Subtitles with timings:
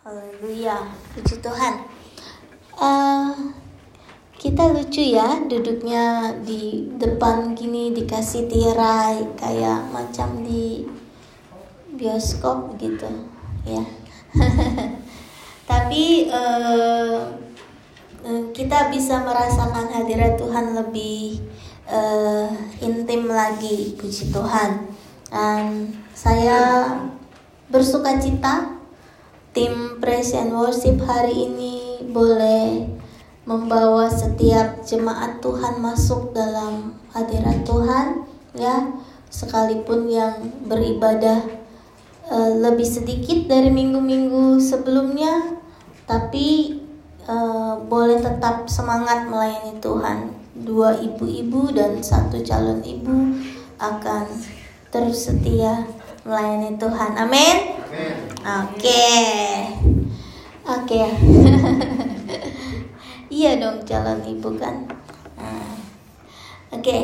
[0.00, 0.80] Haleluya,
[1.12, 1.84] puji Tuhan.
[2.72, 3.52] Uh,
[4.32, 10.88] kita lucu ya duduknya di depan gini dikasih tirai kayak macam di
[12.00, 13.12] bioskop gitu
[13.68, 13.84] ya.
[15.68, 17.36] Tapi uh,
[18.56, 21.44] kita bisa merasakan hadirat Tuhan lebih
[21.84, 22.48] uh,
[22.80, 24.96] intim lagi, puji Tuhan.
[25.28, 26.88] Dan saya
[27.68, 28.79] bersuka cita
[29.50, 32.86] tim praise and worship hari ini boleh
[33.42, 38.06] membawa setiap jemaat Tuhan masuk dalam hadirat Tuhan
[38.54, 38.94] ya.
[39.30, 41.46] Sekalipun yang beribadah
[42.30, 45.54] uh, lebih sedikit dari minggu-minggu sebelumnya
[46.06, 46.78] tapi
[47.30, 50.18] uh, boleh tetap semangat melayani Tuhan.
[50.60, 53.38] Dua ibu-ibu dan satu calon ibu
[53.78, 54.26] akan
[54.90, 55.86] terus setia
[56.24, 57.10] melayani Tuhan.
[57.16, 57.56] Amin.
[58.40, 59.08] Oke.
[60.68, 61.02] Oke.
[63.40, 64.84] iya dong calon ibu kan.
[65.40, 65.74] Nah.
[66.70, 66.84] Oke.
[66.84, 67.02] Okay.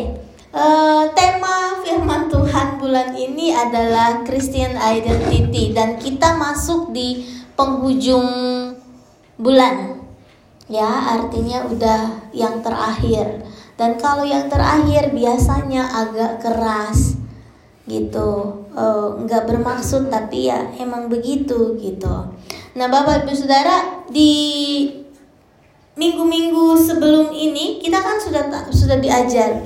[0.57, 8.25] Uh, eh, tema firman Tuhan bulan ini adalah Christian Identity dan kita masuk di penghujung
[9.37, 10.01] bulan.
[10.67, 13.45] Ya, artinya udah yang terakhir.
[13.77, 17.16] Dan kalau yang terakhir biasanya agak keras
[17.87, 18.63] gitu.
[18.77, 22.35] Uh, nggak bermaksud tapi ya emang begitu gitu.
[22.77, 24.35] Nah bapak ibu saudara di
[25.97, 29.65] minggu-minggu sebelum ini kita kan sudah sudah diajar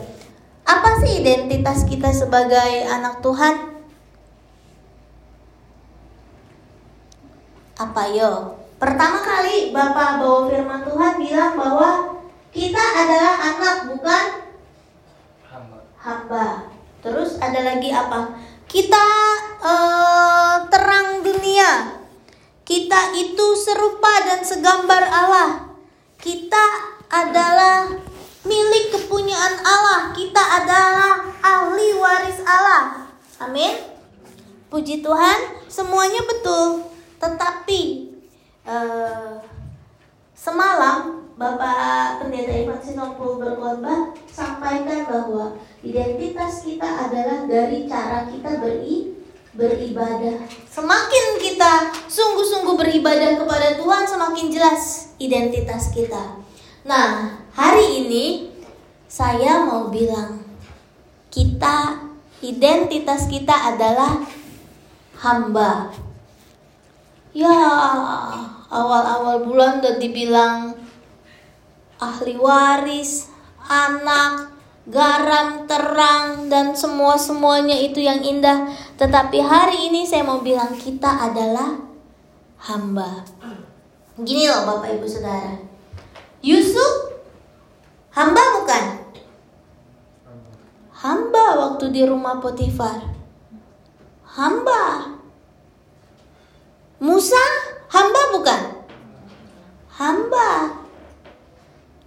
[0.63, 3.83] apa sih identitas kita sebagai anak Tuhan?
[7.75, 8.55] Apa yo?
[8.79, 11.91] Pertama kali bapak bawa firman Tuhan bilang bahwa
[12.55, 14.25] kita adalah anak bukan
[15.51, 15.79] hamba.
[15.99, 16.70] hamba
[17.01, 18.37] Terus ada lagi apa?
[18.69, 19.07] Kita
[19.61, 21.97] uh, terang dunia.
[22.63, 25.51] Kita itu serupa dan segambar Allah.
[26.21, 26.65] Kita
[27.11, 27.91] adalah
[28.47, 30.15] milik kepunyaan Allah.
[30.15, 33.11] Kita adalah ahli waris Allah.
[33.43, 33.75] Amin.
[34.71, 36.87] Puji Tuhan, semuanya betul.
[37.19, 37.81] Tetapi
[38.69, 39.50] uh,
[40.41, 45.53] semalam Bapak Pendeta Ivan Sinompul berkhotbah sampaikan bahwa
[45.85, 49.21] identitas kita adalah dari cara kita beri
[49.53, 50.41] beribadah.
[50.65, 56.41] Semakin kita sungguh-sungguh beribadah kepada Tuhan, semakin jelas identitas kita.
[56.89, 58.25] Nah, hari ini
[59.09, 60.41] saya mau bilang
[61.29, 62.05] kita
[62.41, 64.25] identitas kita adalah
[65.21, 65.93] hamba.
[67.33, 67.57] Ya,
[68.71, 70.79] awal-awal bulan udah dibilang
[72.01, 73.29] ahli waris,
[73.67, 74.55] anak,
[74.89, 78.71] garam, terang, dan semua-semuanya itu yang indah.
[78.97, 81.77] Tetapi hari ini saya mau bilang kita adalah
[82.65, 83.27] hamba.
[84.21, 85.59] Gini loh Bapak Ibu Saudara.
[86.41, 87.21] Yusuf
[88.17, 88.85] hamba bukan?
[91.01, 93.01] Hamba waktu di rumah Potifar.
[94.25, 95.17] Hamba.
[97.01, 97.41] Musa
[97.91, 98.61] hamba bukan?
[99.91, 100.51] Hamba.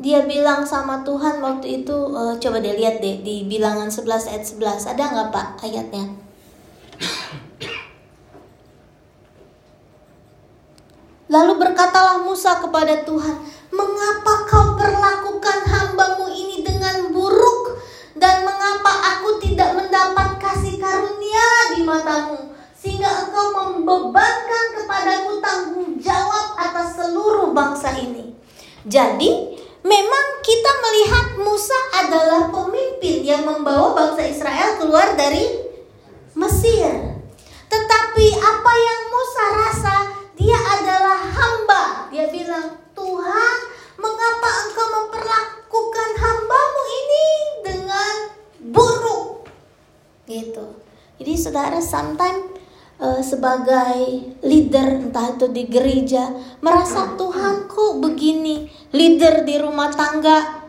[0.02, 4.44] Dia bilang sama Tuhan waktu itu uh, coba deh lihat deh di bilangan 11 ayat
[4.44, 6.04] 11 ada nggak pak ayatnya?
[11.34, 13.36] Lalu berkatalah Musa kepada Tuhan,
[13.72, 17.80] "Mengapa kau perlakukan hambamu ini dengan buruk?
[18.14, 22.53] Dan mengapa aku tidak mendapat kasih karunia di matamu
[23.04, 28.32] sehingga engkau membebankan kepadaku tanggung jawab atas seluruh bangsa ini?"
[28.88, 35.44] Jadi, memang kita melihat Musa adalah pemimpin yang membawa bangsa Israel keluar dari
[36.32, 37.20] Mesir.
[37.68, 39.96] Tetapi apa yang Musa rasa,
[40.40, 41.84] dia adalah hamba.
[42.08, 43.58] Dia bilang, Tuhan,
[44.00, 47.28] mengapa engkau memperlakukan hambamu ini
[47.68, 48.16] dengan
[48.72, 49.44] buruk?
[50.24, 50.80] Gitu.
[51.20, 52.53] Jadi saudara, sometimes
[53.04, 56.32] uh, sebagai leader entah itu di gereja
[56.64, 58.72] merasa Tuhan kok begini?
[58.96, 60.64] Leader di rumah tangga.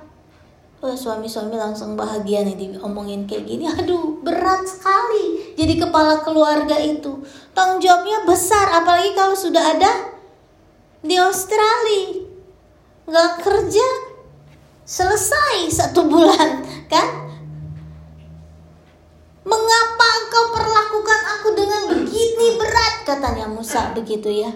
[0.84, 3.64] Suami-suami langsung bahagia nih diomongin kayak gini.
[3.64, 7.24] Aduh berat sekali jadi kepala keluarga itu.
[7.56, 10.12] Tanggung jawabnya besar apalagi kalau sudah ada
[11.00, 12.28] di Australia.
[13.08, 13.86] Nggak kerja
[14.84, 16.60] selesai satu bulan
[16.92, 17.32] kan?
[19.44, 19.93] Mengapa
[23.04, 24.48] Katanya Musa begitu ya.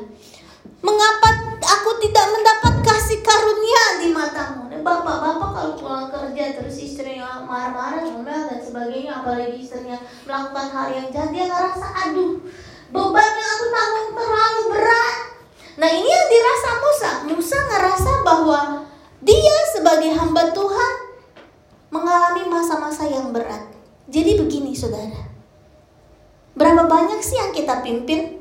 [0.80, 1.28] Mengapa
[1.60, 4.72] aku tidak mendapat kasih karunia di matamu?
[4.80, 8.08] Bapak-bapak kalau pulang kerja terus istrinya marah-marah,
[8.48, 12.40] dan sebagainya, apalagi istrinya melakukan hal yang jahat, dia ngerasa aduh
[12.88, 15.16] beban yang aku tanggung terlalu berat.
[15.76, 15.90] Nah
[17.38, 18.82] Musa ngerasa bahwa
[19.22, 20.92] dia sebagai hamba Tuhan
[21.88, 23.70] mengalami masa-masa yang berat.
[24.10, 25.30] Jadi begini saudara.
[26.58, 28.37] Berapa banyak sih yang kita pimpin?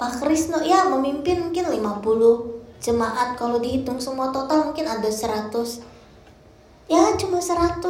[0.00, 5.52] Pak Krisno ya memimpin mungkin 50 jemaat kalau dihitung semua total mungkin ada 100.
[6.88, 7.84] Ya cuma 100.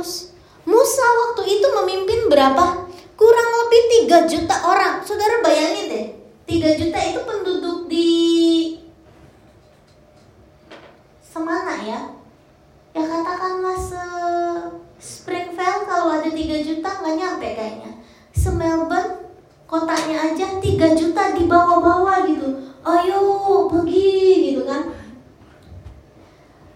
[0.66, 2.90] Musa waktu itu memimpin berapa?
[3.14, 5.06] Kurang lebih 3 juta orang.
[5.06, 6.06] Saudara bayangin deh.
[6.50, 8.10] 3 juta itu penduduk di
[11.22, 12.10] semana ya?
[12.90, 14.02] Ya katakanlah se
[14.98, 18.02] Springfield kalau ada 3 juta nggak nyampe kayaknya.
[18.34, 19.29] Se Melbourne
[19.70, 22.48] kotanya aja 3 juta di bawah-bawah gitu.
[22.82, 23.22] Ayo
[23.70, 24.90] pergi gitu kan.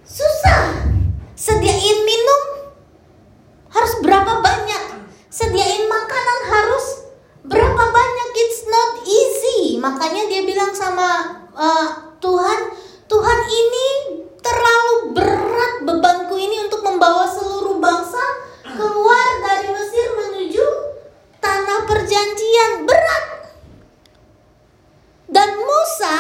[0.06, 0.86] Susah.
[1.34, 2.42] Sediain minum
[3.74, 5.02] harus berapa banyak?
[5.26, 7.10] Sediain makanan harus
[7.42, 8.28] berapa banyak?
[8.38, 9.82] It's not easy.
[9.82, 12.60] Makanya dia bilang sama uh, Tuhan,
[13.10, 13.88] Tuhan ini
[14.44, 18.20] terlalu berat bebanku ini untuk membawa seluruh bangsa
[18.64, 20.66] keluar dari Mesir menuju
[21.40, 23.24] tanah perjanjian berat.
[25.30, 26.16] Dan Musa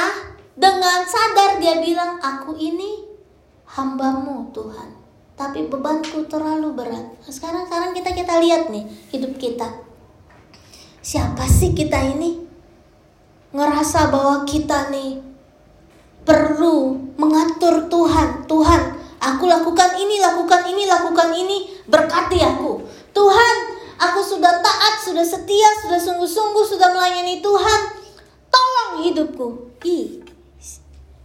[0.56, 3.04] dengan sadar dia bilang, aku ini
[3.68, 4.96] hambamu Tuhan.
[5.34, 7.04] Tapi bebanku terlalu berat.
[7.20, 9.66] Nah, sekarang sekarang kita kita lihat nih hidup kita.
[11.04, 12.40] Siapa sih kita ini?
[13.50, 15.34] Ngerasa bahwa kita nih
[16.24, 18.48] perlu mengatur Tuhan.
[18.48, 18.82] Tuhan,
[19.20, 22.80] aku lakukan ini, lakukan ini, lakukan ini, berkati aku.
[23.12, 23.56] Tuhan,
[24.00, 27.80] aku sudah taat, sudah setia, sudah sungguh-sungguh, sudah melayani Tuhan.
[28.48, 29.46] Tolong hidupku.
[29.84, 30.24] Ih,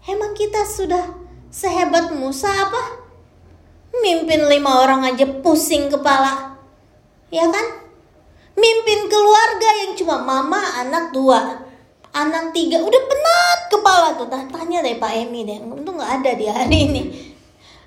[0.05, 1.15] emang kita sudah
[1.49, 3.01] sehebat Musa apa?
[4.03, 6.59] Mimpin lima orang aja pusing kepala.
[7.33, 7.67] Ya kan?
[8.53, 11.69] Mimpin keluarga yang cuma mama, anak dua
[12.13, 16.45] anak tiga udah penat kepala tuh tanya deh Pak Emi deh untung nggak ada di
[16.49, 17.03] hari ini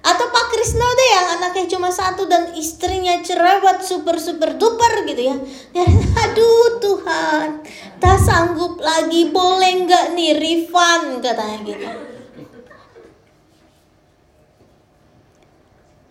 [0.02, 5.22] atau Pak Krisno deh yang anaknya cuma satu dan istrinya cerewet super super duper gitu
[5.28, 5.36] ya
[5.76, 5.92] dan
[6.24, 7.48] aduh Tuhan
[8.00, 11.88] tak sanggup lagi boleh nggak nih refund katanya gitu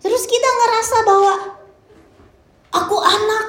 [0.06, 1.34] terus kita ngerasa bahwa
[2.70, 3.46] aku anak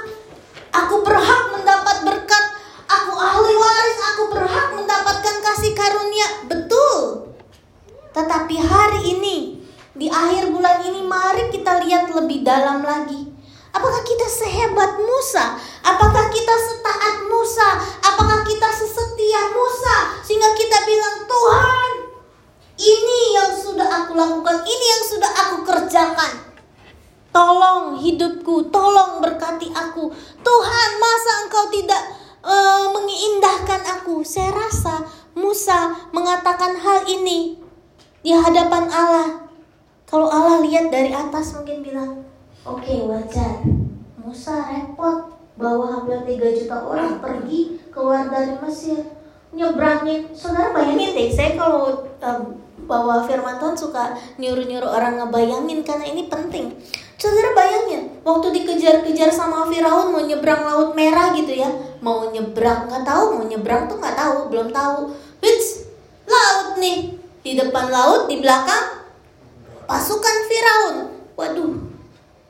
[0.74, 2.46] aku berhak mendapat berkat
[2.94, 6.30] Aku ahli waris, aku berhak mendapatkan kasih karunia.
[6.46, 7.32] Betul.
[8.14, 9.38] Tetapi hari ini,
[9.98, 13.23] di akhir bulan ini, mari kita lihat lebih dalam lagi.
[14.34, 15.62] Sehebat Musa?
[15.86, 17.70] Apakah kita setaat Musa?
[18.02, 19.96] Apakah kita sesetia Musa?
[20.26, 21.92] Sehingga kita bilang, Tuhan,
[22.82, 26.34] ini yang sudah aku lakukan, ini yang sudah aku kerjakan.
[27.30, 30.10] Tolong hidupku, tolong berkati aku.
[30.42, 32.02] Tuhan, masa engkau tidak
[32.42, 34.22] uh, mengindahkan aku.
[34.26, 37.58] Saya rasa Musa mengatakan hal ini
[38.22, 39.50] di hadapan Allah.
[40.06, 42.22] Kalau Allah lihat dari atas mungkin bilang,
[42.70, 43.73] oke okay, wajar.
[44.34, 45.30] Musa repot
[45.62, 49.06] bawa hampir 3 juta orang pergi keluar dari Mesir
[49.54, 52.58] nyebrangin saudara bayangin deh saya kalau um,
[52.90, 56.74] bawa firman Tuhan suka nyuruh-nyuruh orang ngebayangin karena ini penting
[57.14, 61.72] Saudara bayangin, waktu dikejar-kejar sama Firaun mau nyebrang laut merah gitu ya,
[62.04, 65.08] mau nyebrang nggak tahu, mau nyebrang tuh nggak tahu, belum tahu.
[65.40, 65.88] Which
[66.28, 69.08] laut nih, di depan laut, di belakang
[69.88, 70.96] pasukan Firaun.
[71.40, 71.80] Waduh,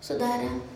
[0.01, 0.72] saudara,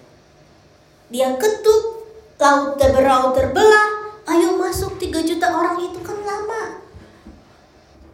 [1.08, 2.04] dia ketuk,
[2.36, 3.88] laut terbelah, terbelah,
[4.28, 6.84] ayo masuk 3 juta orang itu kan lama.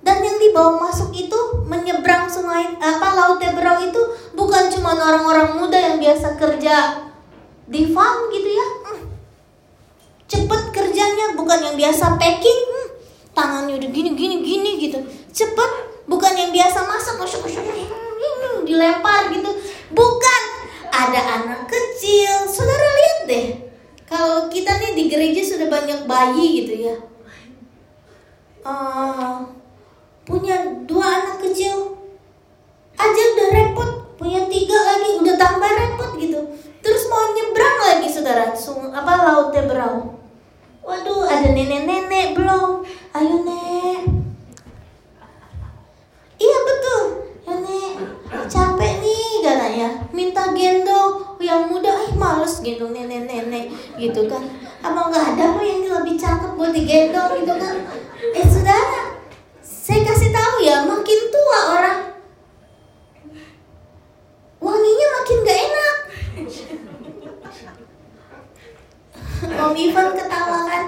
[0.04, 4.02] Dan yang dibawa masuk itu menyeberang sungai apa laut Teberau itu
[4.36, 7.08] bukan cuma orang-orang muda yang biasa kerja
[7.72, 8.68] di farm gitu ya.
[8.84, 9.02] Hmm.
[10.28, 12.62] Cepet kerjanya bukan yang biasa packing.
[12.68, 12.88] Hmm.
[13.32, 15.00] Tangannya udah gini gini gini gitu.
[15.32, 15.72] Cepet
[16.06, 19.50] bukan yang biasa masak masuk hmm, dilempar gitu.
[19.96, 20.42] Bukan
[20.94, 22.46] ada anak kecil.
[22.46, 23.48] Saudara lihat deh.
[24.06, 26.96] Kalau kita nih di gereja sudah banyak bayi gitu ya.
[28.62, 29.42] Uh,
[30.22, 31.98] punya dua anak kecil.
[32.94, 33.90] Aja udah repot
[34.22, 36.40] punya tiga lagi udah tambah repot gitu.
[36.86, 38.54] Terus mau nyebrang lagi saudara.
[38.54, 40.24] Sung apa lautnya berau
[40.84, 42.84] waduh ada nenek-nenek belum
[43.16, 44.04] ayo nek.
[46.38, 47.04] Iya betul.
[47.48, 47.94] Ya nek.
[48.52, 53.68] Capek nih katanya minta gendong yang muda eh males gendong nenek-nenek
[54.00, 54.48] gitu kan
[54.80, 57.76] apa nggak ada apa yang lebih cakep buat digendong gitu kan
[58.32, 59.14] eh saudara
[59.84, 62.00] saya kasih tahu ya, makin tua orang
[64.64, 65.96] wanginya makin gak enak.
[69.68, 70.84] Om Ivan ketawa kan?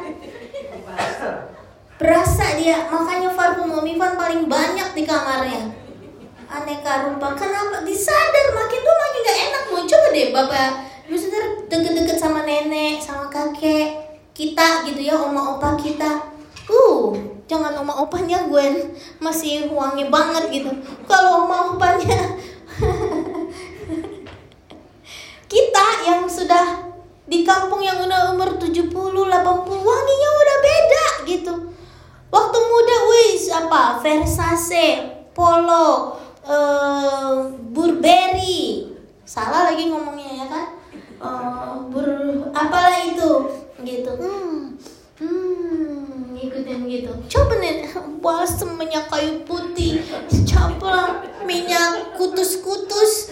[2.00, 5.76] Berasa dia, makanya parfum Om Ivan paling banyak di kamarnya.
[6.50, 7.34] Aneka rupa.
[7.34, 10.70] Kenapa disadar makin tuh makin gak enak coba deh bapak
[11.06, 14.02] misalnya deket-deket sama nenek sama kakek
[14.34, 16.34] kita gitu ya oma opa kita.
[16.66, 17.14] Uh,
[17.46, 20.74] jangan oma opanya Gwen masih wangi banget gitu.
[21.06, 22.36] Kalau oma opanya
[25.54, 26.90] kita yang sudah
[27.25, 28.92] di kampung yang udah umur 70, 80
[29.64, 31.54] wanginya udah beda gitu.
[32.34, 34.88] Waktu muda wis apa Versace,
[35.32, 38.94] Polo, uh, Burberry.
[39.25, 40.66] Salah lagi ngomongnya ya kan?
[41.18, 42.08] Uh, bur
[42.54, 43.32] apalah itu
[43.82, 44.14] gitu.
[44.18, 44.78] Hmm.
[45.16, 47.12] Hmm, ngikutin gitu.
[47.32, 47.88] Coba nih
[48.20, 50.04] balsem minyak kayu putih,
[50.44, 53.32] coba minyak kutus-kutus.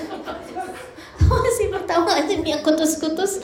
[1.27, 3.43] Masih pertama aja minyak kutus-kutus.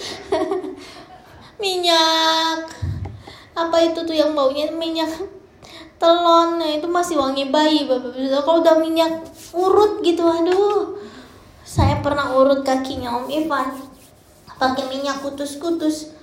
[1.60, 2.64] minyak
[3.52, 5.12] apa itu tuh yang baunya minyak
[6.00, 8.16] telon nah itu masih wangi bayi bapak
[8.48, 10.96] kalau udah minyak urut gitu aduh.
[11.70, 13.78] Saya pernah urut kakinya om Ivan.
[14.58, 16.18] Pakai minyak kutus-kutus.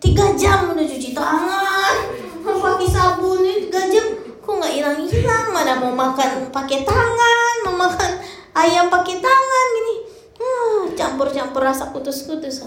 [0.00, 1.96] Tiga jam udah cuci tangan.
[2.40, 4.06] Pakai sabun tiga jam.
[4.40, 4.96] Kok nggak hilang?
[5.04, 7.54] Hilang mana mau makan pakai tangan?
[7.68, 8.16] Mau makan
[8.56, 9.96] ayam pakai tangan gini.
[10.40, 12.64] Hmm, campur-campur rasa kutus-kutus.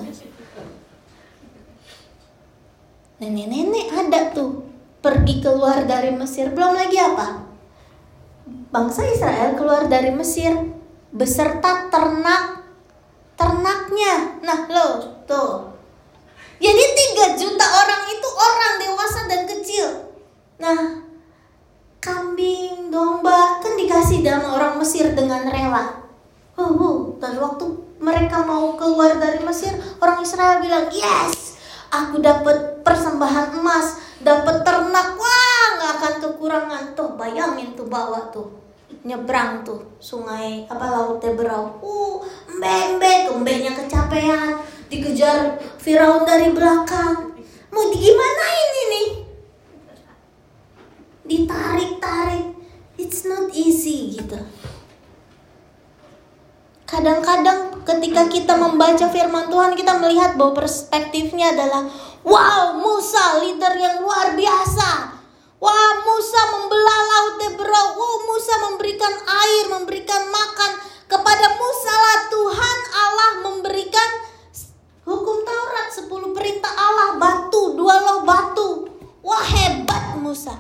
[3.18, 4.71] Nenek-nenek ada tuh
[5.02, 6.54] pergi keluar dari Mesir.
[6.54, 7.42] Belum lagi apa?
[8.72, 10.54] Bangsa Israel keluar dari Mesir
[11.12, 12.64] beserta ternak
[13.36, 14.40] ternaknya.
[14.46, 14.88] Nah, lo
[15.26, 15.74] tuh.
[16.62, 20.14] Jadi tiga juta orang itu orang dewasa dan kecil.
[20.62, 21.02] Nah,
[21.98, 26.06] kambing, domba kan dikasih dalam orang Mesir dengan rela.
[26.54, 27.66] Uh, uh, dan waktu
[27.98, 31.58] mereka mau keluar dari Mesir, orang Israel bilang, "Yes,
[31.90, 36.84] aku dapat persembahan emas dapat ternak wah nggak akan kekurangan.
[36.98, 38.50] Tuh bayangin tuh bawa tuh.
[39.02, 42.18] Nyebrang tuh sungai apa laut Teberau uh
[42.62, 44.62] embe embe kecapean.
[44.92, 47.34] Dikejar Firaun dari belakang.
[47.72, 48.82] Mau gimana ini?
[48.92, 49.10] Nih
[51.32, 52.46] ditarik-tarik.
[53.00, 54.38] It's not easy gitu.
[56.84, 61.88] Kadang-kadang ketika kita membaca firman Tuhan kita melihat bahwa perspektifnya adalah
[62.22, 64.90] Wow, Musa leader yang luar biasa.
[65.62, 67.88] Wah, Musa membelah laut Teberau.
[67.98, 70.72] Wow, Musa memberikan air, memberikan makan
[71.10, 74.10] kepada Musa lah Tuhan Allah memberikan
[75.04, 78.70] hukum Taurat 10 perintah Allah batu, dua loh batu.
[79.26, 80.56] Wah, hebat Musa.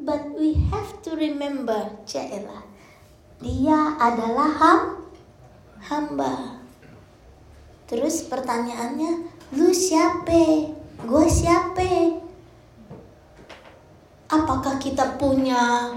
[0.00, 2.64] But we have to remember, Cela.
[3.38, 4.80] Dia adalah ham,
[5.78, 6.58] hamba.
[7.86, 10.76] Terus pertanyaannya, Lu siapa?
[11.08, 12.20] Gue siapa?
[14.28, 15.88] Apakah kita punya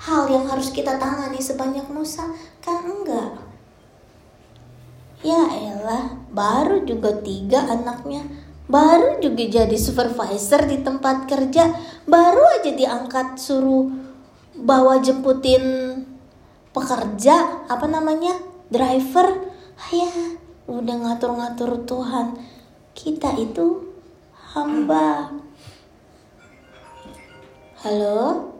[0.00, 2.32] hal yang harus kita tangani sebanyak Musa?
[2.64, 3.44] Kan enggak.
[5.20, 8.24] Ya elah, baru juga tiga anaknya.
[8.72, 11.76] Baru juga jadi supervisor di tempat kerja.
[12.08, 13.92] Baru aja diangkat suruh
[14.56, 15.60] bawa jemputin
[16.72, 18.32] pekerja, apa namanya?
[18.72, 19.44] Driver.
[19.92, 20.08] Ya,
[20.64, 22.51] udah ngatur-ngatur Tuhan
[22.92, 23.96] kita itu
[24.52, 25.32] hamba.
[27.82, 28.52] Halo?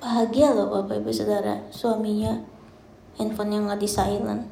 [0.00, 2.40] Bahagia loh Bapak Ibu Saudara, suaminya
[3.16, 4.44] handphone yang nggak di silent.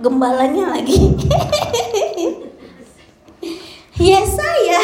[0.00, 1.14] Gembalanya lagi.
[4.10, 4.82] ya saya.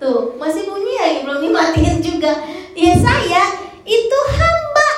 [0.00, 2.32] Tuh, masih bunyi lagi belum dimatiin juga.
[2.76, 3.42] Ya saya
[3.86, 4.90] itu hamba.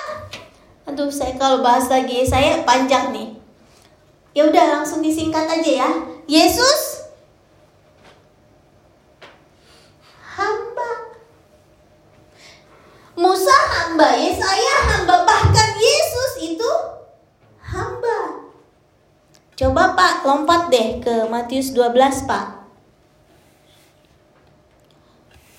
[0.88, 3.41] Aduh, saya kalau bahas lagi saya panjang nih.
[4.32, 5.90] Ya udah langsung disingkat aja ya.
[6.24, 7.04] Yesus
[10.24, 11.12] hamba.
[13.12, 16.70] Musa hamba, Yesaya hamba, bahkan Yesus itu
[17.60, 18.48] hamba.
[19.52, 22.64] Coba Pak lompat deh ke Matius 12 Pak.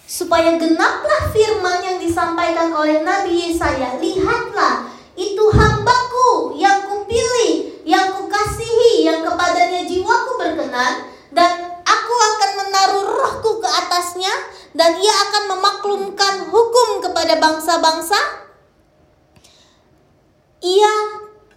[0.10, 4.02] Supaya genaplah firman yang disampaikan oleh Nabi Yesaya.
[4.02, 11.52] Lihatlah, itu hambaku yang kupilih yang kukasihi, yang kepadanya jiwaku berkenan, dan
[11.84, 14.32] aku akan menaruh rohku ke atasnya,
[14.74, 18.20] dan ia akan memaklumkan hukum kepada bangsa-bangsa.
[20.64, 20.94] Ia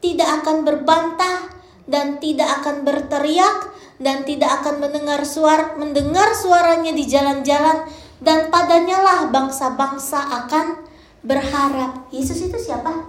[0.03, 1.55] tidak akan berbantah
[1.87, 3.71] dan tidak akan berteriak
[4.03, 7.87] dan tidak akan mendengar suara mendengar suaranya di jalan-jalan
[8.21, 10.85] dan padanya lah bangsa-bangsa akan
[11.23, 12.11] berharap.
[12.13, 13.09] Yesus itu siapa?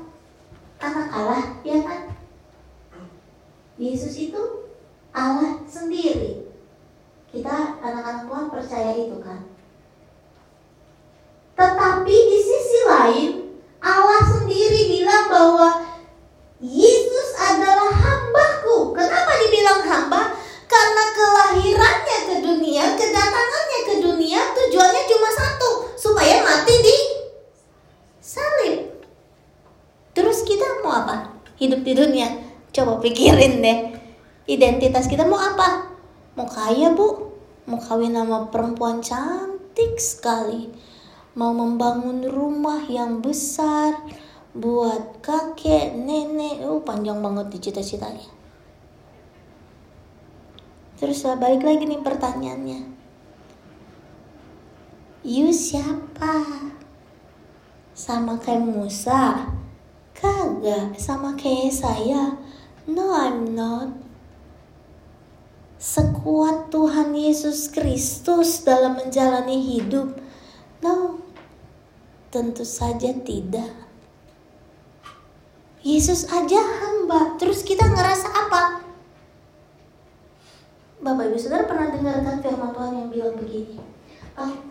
[0.78, 2.07] Anak Allah, ya kan?
[3.78, 4.42] Yesus itu
[5.14, 6.50] Allah sendiri.
[7.30, 9.46] Kita anak-anak Tuhan percaya itu kan.
[11.54, 13.30] Tetapi di sisi lain
[13.78, 15.70] Allah sendiri bilang bahwa
[16.58, 18.98] Yesus adalah hambaku.
[18.98, 20.22] Kenapa dibilang hamba?
[20.66, 26.98] Karena kelahirannya ke dunia, kedatangannya ke dunia tujuannya cuma satu, supaya mati di
[28.18, 29.06] salib.
[30.18, 31.38] Terus kita mau apa?
[31.62, 33.80] Hidup di dunia Coba pikirin deh.
[34.48, 35.92] Identitas kita mau apa?
[36.40, 37.36] Mau kaya, Bu?
[37.68, 40.72] Mau kawin sama perempuan cantik sekali.
[41.36, 44.00] Mau membangun rumah yang besar
[44.56, 46.64] buat kakek, nenek.
[46.64, 48.30] Oh, panjang banget di cita-citanya.
[50.98, 52.80] Terus balik lagi nih pertanyaannya.
[55.28, 56.42] You siapa?
[57.92, 59.52] Sama kayak Musa?
[60.16, 62.34] Kagak, sama kayak saya.
[62.88, 63.92] No, I'm not.
[65.76, 70.16] Sekuat Tuhan Yesus Kristus dalam menjalani hidup.
[70.80, 71.20] No,
[72.32, 73.76] tentu saja tidak.
[75.84, 78.88] Yesus aja hamba, terus kita ngerasa apa?
[81.04, 83.78] Bapak Ibu Saudara pernah dengarkan firman Tuhan yang bilang begini.
[84.34, 84.64] Uh,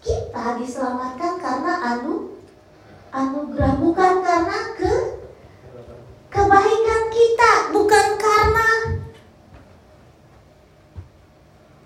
[0.00, 2.40] kita diselamatkan karena anu
[3.12, 5.19] anugerah bukan karena ke
[6.30, 8.68] kebaikan kita, bukan karena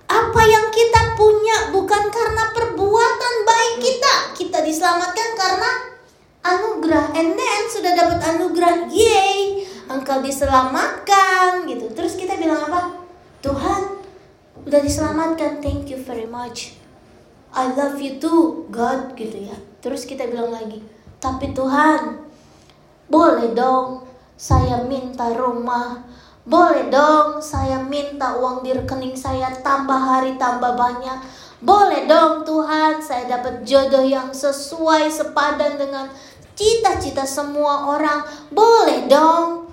[0.05, 4.15] apa yang kita punya, bukan karena perbuatan baik kita.
[4.37, 5.71] Kita diselamatkan karena
[6.45, 7.17] anugerah.
[7.17, 11.91] And then sudah dapat anugerah, yay, engkau diselamatkan gitu.
[11.97, 13.01] Terus kita bilang apa?
[13.41, 13.81] Tuhan,
[14.69, 16.77] udah diselamatkan, thank you very much.
[17.55, 19.57] I love you too, God gitu ya.
[19.81, 20.85] Terus kita bilang lagi,
[21.23, 22.19] tapi Tuhan,
[23.09, 26.03] boleh dong saya minta rumah.
[26.45, 31.25] Boleh dong saya minta uang di rekening saya tambah hari tambah banyak.
[31.65, 36.13] Boleh dong Tuhan saya dapat jodoh yang sesuai sepadan dengan
[36.53, 38.29] cita-cita semua orang.
[38.53, 39.73] Boleh dong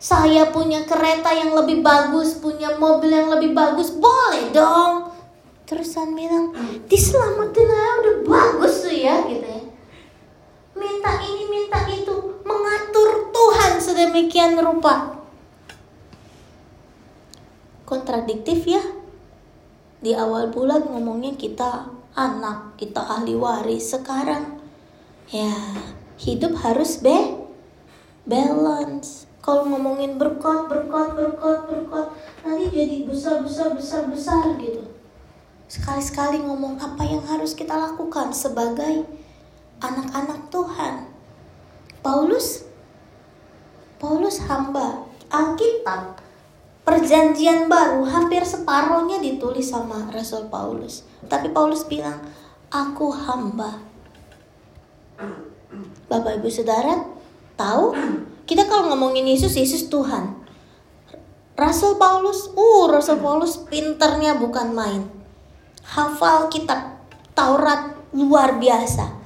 [0.00, 3.92] saya punya kereta yang lebih bagus, punya mobil yang lebih bagus.
[3.92, 5.12] Boleh dong.
[5.68, 6.56] Terusan bilang,
[6.88, 9.67] diselamatin aja udah bagus tuh ya gitu ya
[10.78, 15.18] minta ini, minta itu, mengatur Tuhan sedemikian rupa.
[17.84, 18.80] Kontradiktif ya.
[19.98, 23.98] Di awal bulan ngomongnya kita anak, kita ahli waris.
[23.98, 24.62] Sekarang
[25.28, 25.50] ya
[26.22, 27.48] hidup harus be
[28.24, 29.26] balance.
[29.40, 32.06] Kalau ngomongin berkot, berkot, berkot, berkot,
[32.44, 34.84] nanti jadi besar, besar, besar, besar gitu.
[35.68, 39.08] Sekali-sekali ngomong apa yang harus kita lakukan sebagai
[39.78, 41.06] anak-anak Tuhan.
[42.02, 42.64] Paulus
[43.98, 46.22] Paulus hamba Alkitab
[46.88, 51.04] Perjanjian baru hampir separohnya ditulis sama Rasul Paulus.
[51.28, 52.16] Tapi Paulus bilang,
[52.72, 53.84] "Aku hamba."
[56.08, 57.04] Bapak Ibu Saudara,
[57.60, 57.92] tahu?
[58.48, 60.32] Kita kalau ngomongin Yesus, Yesus Tuhan.
[61.60, 65.04] Rasul Paulus, uh, Rasul Paulus pinternya bukan main.
[65.84, 67.04] Hafal kitab
[67.36, 69.17] Taurat luar biasa.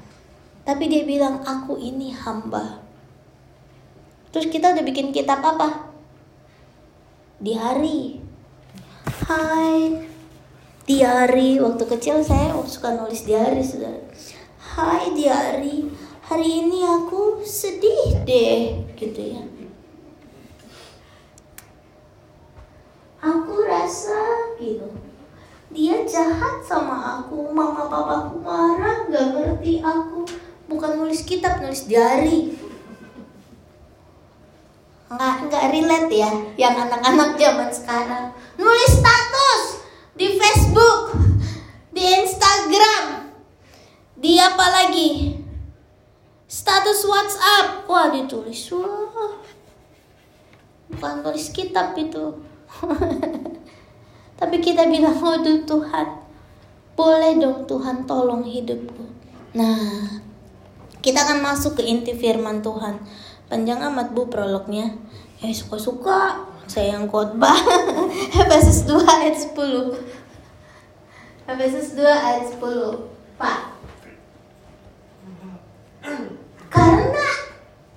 [0.63, 2.79] Tapi dia bilang, aku ini hamba.
[4.31, 5.91] Terus kita udah bikin kitab apa?
[7.43, 8.23] Di hari.
[9.27, 10.07] Hai.
[10.87, 11.59] Diari.
[11.59, 13.99] Waktu kecil saya suka nulis diari, saudara.
[14.79, 15.91] Hai diari.
[16.31, 19.43] Hari ini aku sedih deh, gitu ya.
[23.23, 24.19] Aku rasa
[24.59, 25.13] gitu
[25.73, 30.21] dia jahat sama aku mama papaku marah gak ngerti aku
[30.73, 32.57] bukan nulis kitab nulis diary.
[35.13, 38.25] Nggak nggak relate ya yang anak-anak zaman sekarang.
[38.57, 39.63] Nulis status
[40.17, 41.13] di Facebook
[41.93, 43.29] di Instagram.
[44.17, 45.37] Di apa lagi?
[46.49, 47.85] Status WhatsApp.
[47.85, 48.73] Wah ditulis.
[48.73, 49.37] Wah.
[50.89, 52.41] Bukan nulis kitab itu.
[54.41, 56.09] Tapi kita bilang waduh Tuhan.
[56.97, 59.05] Boleh dong Tuhan tolong hidupku.
[59.53, 60.32] Nah
[61.03, 63.03] kita akan masuk ke inti firman Tuhan.
[63.51, 64.95] Panjang amat bu prolognya.
[65.43, 67.59] Eh suka-suka saya yang khotbah.
[68.41, 69.99] Efesus 2 ayat 10.
[71.51, 73.35] Efesus 2 ayat 10.
[73.35, 73.61] Pak.
[76.71, 77.29] Karena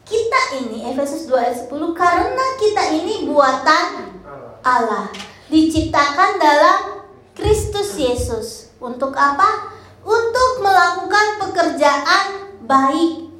[0.02, 4.18] kita ini Efesus 2 ayat 10 karena kita ini buatan
[4.66, 5.14] Allah
[5.54, 7.06] diciptakan dalam
[7.38, 9.78] Kristus Yesus untuk apa?
[10.06, 13.32] Untuk melakukan pekerjaan baik.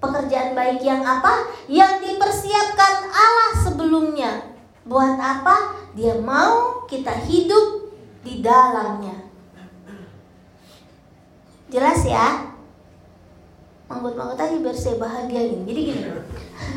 [0.00, 1.44] Pekerjaan baik yang apa?
[1.68, 4.48] Yang dipersiapkan Allah sebelumnya.
[4.88, 5.76] Buat apa?
[5.92, 7.92] Dia mau kita hidup
[8.24, 9.28] di dalamnya.
[11.70, 12.50] Jelas ya?
[13.86, 15.62] Manggut-manggut tadi biar saya bahagia ini.
[15.68, 16.02] Jadi gini.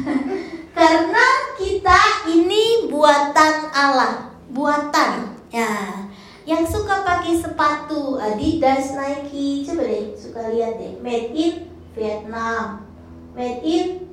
[0.78, 1.26] Karena
[1.56, 4.36] kita ini buatan Allah.
[4.52, 5.34] Buatan.
[5.50, 6.04] Ya.
[6.44, 11.00] Yang suka pakai sepatu Adidas, Nike, coba deh suka lihat deh.
[11.00, 12.90] Made in Vietnam,
[13.38, 14.10] made in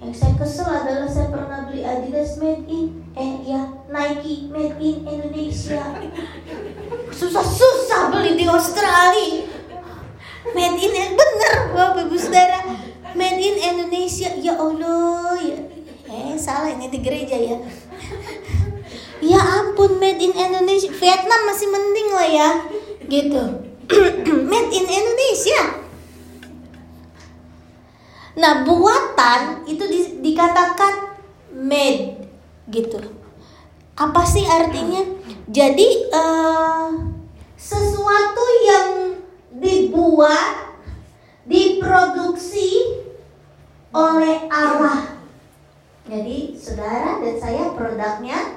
[0.00, 5.04] Yang saya kesel adalah saya pernah beli Adidas made in eh ya Nike made in
[5.04, 5.92] Indonesia.
[7.12, 9.44] Susah-susah beli di Australia.
[10.56, 12.64] Made in bener Bapak Ibu Saudara.
[13.12, 14.32] Made in Indonesia.
[14.40, 15.58] Ya Allah ya.
[16.08, 17.60] Eh salah ini di gereja ya.
[19.20, 20.88] Ya ampun made in Indonesia.
[20.96, 22.48] Vietnam masih mending lah ya.
[23.04, 23.42] Gitu.
[24.48, 25.89] made in Indonesia.
[28.40, 31.12] Nah, buatan itu di, dikatakan
[31.52, 32.24] made
[32.72, 32.96] gitu.
[34.00, 35.04] Apa sih artinya?
[35.44, 36.88] Jadi uh,
[37.52, 38.88] sesuatu yang
[39.60, 40.72] dibuat,
[41.44, 43.04] diproduksi
[43.92, 45.20] oleh Allah.
[46.08, 48.56] Jadi saudara dan saya produknya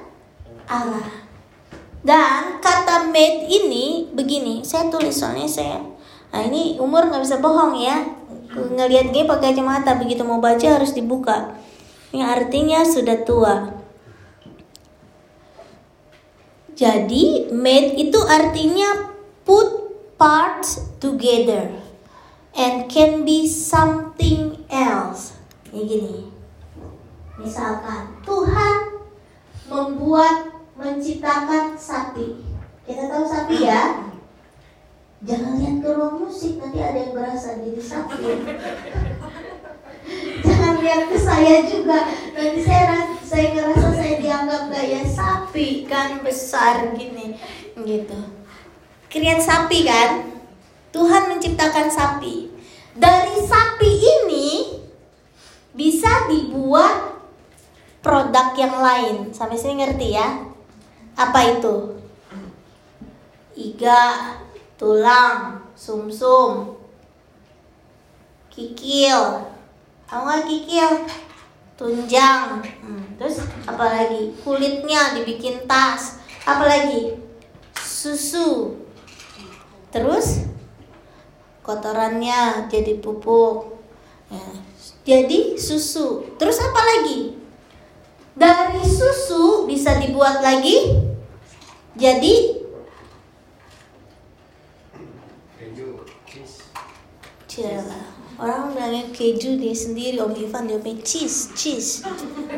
[0.63, 1.27] Allah.
[1.99, 5.79] Dan kata made ini begini, saya tulis soalnya saya.
[6.31, 8.22] Nah ini umur nggak bisa bohong ya
[8.53, 11.57] ngelihat gay pakai kacamata begitu mau baca harus dibuka.
[12.13, 13.55] Ini artinya sudah tua.
[16.73, 19.13] Jadi made itu artinya
[19.45, 21.73] put parts together
[22.53, 25.37] and can be something else.
[25.73, 26.17] Ini gini.
[27.41, 29.01] Misalkan Tuhan
[29.69, 32.41] membuat menciptakan sapi.
[32.85, 34.12] Kita tahu sapi ya
[35.23, 38.23] Jangan lihat ke ruang musik, nanti ada yang berasa jadi sapi.
[40.43, 46.91] Jangan lihat ke saya juga, nanti saya saya ngerasa saya dianggap gaya sapi kan besar
[46.91, 47.39] gini,
[47.87, 48.19] gitu.
[49.07, 50.27] Kalian sapi kan?
[50.91, 52.51] Tuhan menciptakan sapi.
[52.93, 54.47] Dari sapi ini
[55.73, 57.17] bisa dibuat
[58.03, 59.15] produk yang lain.
[59.33, 60.45] Sampai sini ngerti ya?
[61.17, 61.97] Apa itu?
[63.53, 64.01] Iga,
[64.77, 66.77] tulang, sumsum,
[68.49, 69.49] kikil,
[70.09, 70.91] tahu nggak kikil?
[71.73, 74.29] Tunjang, hmm, terus apa lagi?
[74.45, 77.17] Kulitnya dibikin tas, apa lagi?
[77.81, 78.77] Susu,
[79.89, 80.45] terus
[81.65, 83.73] kotorannya jadi pupuk,
[84.29, 84.45] ya.
[85.01, 86.37] jadi susu.
[86.37, 87.33] Terus apa lagi?
[88.33, 91.03] Dari susu bisa dibuat lagi
[91.93, 92.62] jadi
[97.53, 98.01] Cila.
[98.41, 102.01] Orang bilangnya keju dia sendiri, Om Ivan dia punya cheese, cheese.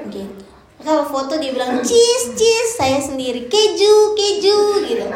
[0.08, 0.39] Gitu.
[0.79, 5.08] Kalau foto dia bilang cheese, cheese, saya sendiri keju, keju gitu.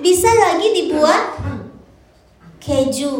[0.00, 1.36] Bisa lagi dibuat
[2.64, 3.12] keju.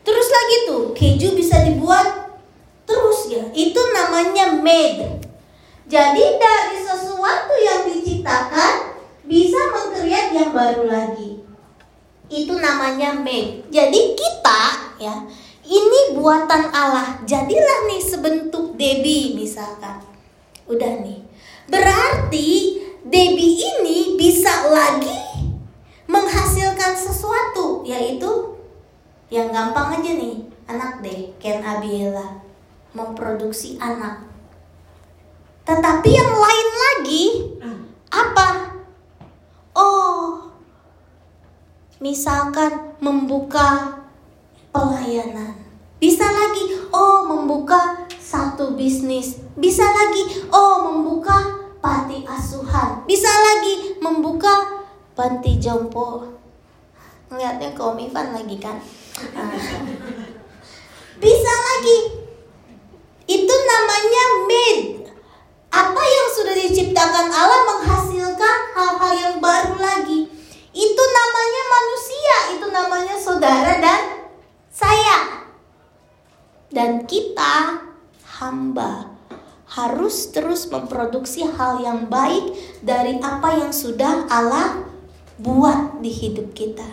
[0.00, 2.40] Terus lagi tuh, keju bisa dibuat
[2.88, 3.44] terus ya.
[3.52, 5.20] Itu namanya made.
[5.84, 8.96] Jadi dari sesuatu yang diciptakan
[9.28, 11.45] bisa mengkreat yang baru lagi
[12.28, 13.66] itu namanya made.
[13.70, 14.62] Jadi kita
[14.98, 15.14] ya,
[15.66, 17.22] ini buatan Allah.
[17.26, 20.02] Jadilah nih sebentuk Debbie misalkan.
[20.66, 21.22] Udah nih.
[21.66, 25.26] Berarti Debbie ini bisa lagi
[26.06, 28.58] menghasilkan sesuatu yaitu
[29.30, 32.42] yang gampang aja nih anak deh Ken Abiela
[32.94, 34.26] memproduksi anak
[35.66, 37.24] tetapi yang lain lagi
[38.10, 38.78] apa
[39.74, 40.54] oh
[42.00, 44.00] misalkan membuka
[44.72, 45.56] pelayanan.
[45.96, 49.40] Bisa lagi, oh membuka satu bisnis.
[49.56, 51.40] Bisa lagi, oh membuka
[51.80, 53.00] panti asuhan.
[53.08, 54.84] Bisa lagi membuka
[55.16, 56.36] panti jompo.
[57.32, 58.76] Ngeliatnya ke Om Ivan lagi kan.
[61.24, 61.98] Bisa lagi.
[63.26, 64.84] Itu namanya made.
[65.72, 70.35] Apa yang sudah diciptakan Allah menghasilkan hal-hal yang baru lagi.
[70.76, 74.00] Itu namanya manusia, itu namanya saudara dan
[74.68, 75.48] saya.
[76.68, 77.80] Dan kita
[78.36, 79.16] hamba
[79.72, 82.52] harus terus memproduksi hal yang baik
[82.84, 84.84] dari apa yang sudah Allah
[85.40, 86.84] buat di hidup kita.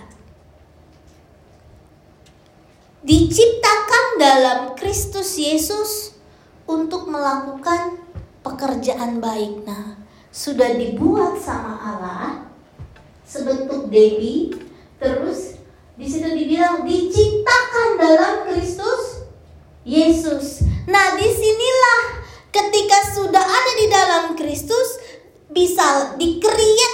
[3.04, 6.16] Diciptakan dalam Kristus Yesus
[6.64, 8.00] untuk melakukan
[8.48, 9.68] pekerjaan baik.
[9.68, 10.00] Nah,
[10.32, 12.53] sudah dibuat sama Allah,
[13.28, 14.54] sebentuk Dewi
[15.00, 15.60] terus
[15.94, 19.30] di situ dibilang diciptakan dalam Kristus
[19.84, 20.64] Yesus.
[20.90, 22.02] Nah, di sinilah
[22.50, 25.00] ketika sudah ada di dalam Kristus
[25.54, 26.94] bisa dikreat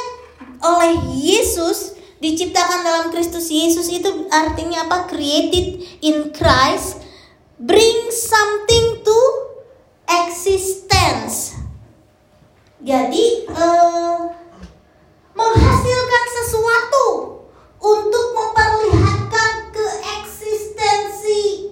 [0.59, 5.07] oleh Yesus diciptakan dalam Kristus Yesus itu artinya apa?
[5.07, 6.99] Created in Christ
[7.59, 9.19] bring something to
[10.27, 11.55] existence.
[12.79, 14.31] Jadi uh,
[15.35, 17.05] menghasilkan sesuatu
[17.79, 21.71] untuk memperlihatkan keeksistensi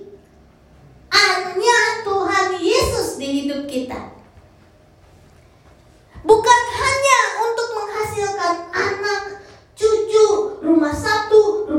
[1.11, 1.97] annya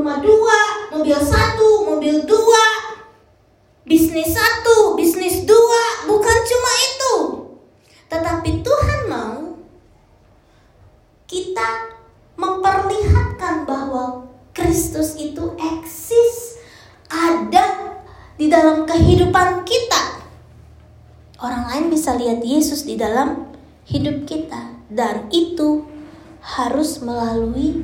[0.08, 2.64] rumah dua, mobil satu, mobil dua,
[3.84, 7.14] bisnis satu, bisnis dua, bukan cuma itu.
[8.08, 9.52] Tetapi Tuhan mau
[11.28, 11.92] kita
[12.40, 16.56] memperlihatkan bahwa Kristus itu eksis,
[17.12, 18.00] ada
[18.40, 20.24] di dalam kehidupan kita.
[21.36, 23.52] Orang lain bisa lihat Yesus di dalam
[23.84, 25.82] hidup kita dan itu
[26.38, 27.82] harus melalui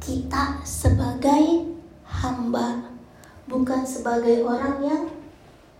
[0.00, 1.68] kita sebagai
[2.08, 2.96] hamba
[3.44, 5.04] bukan sebagai orang yang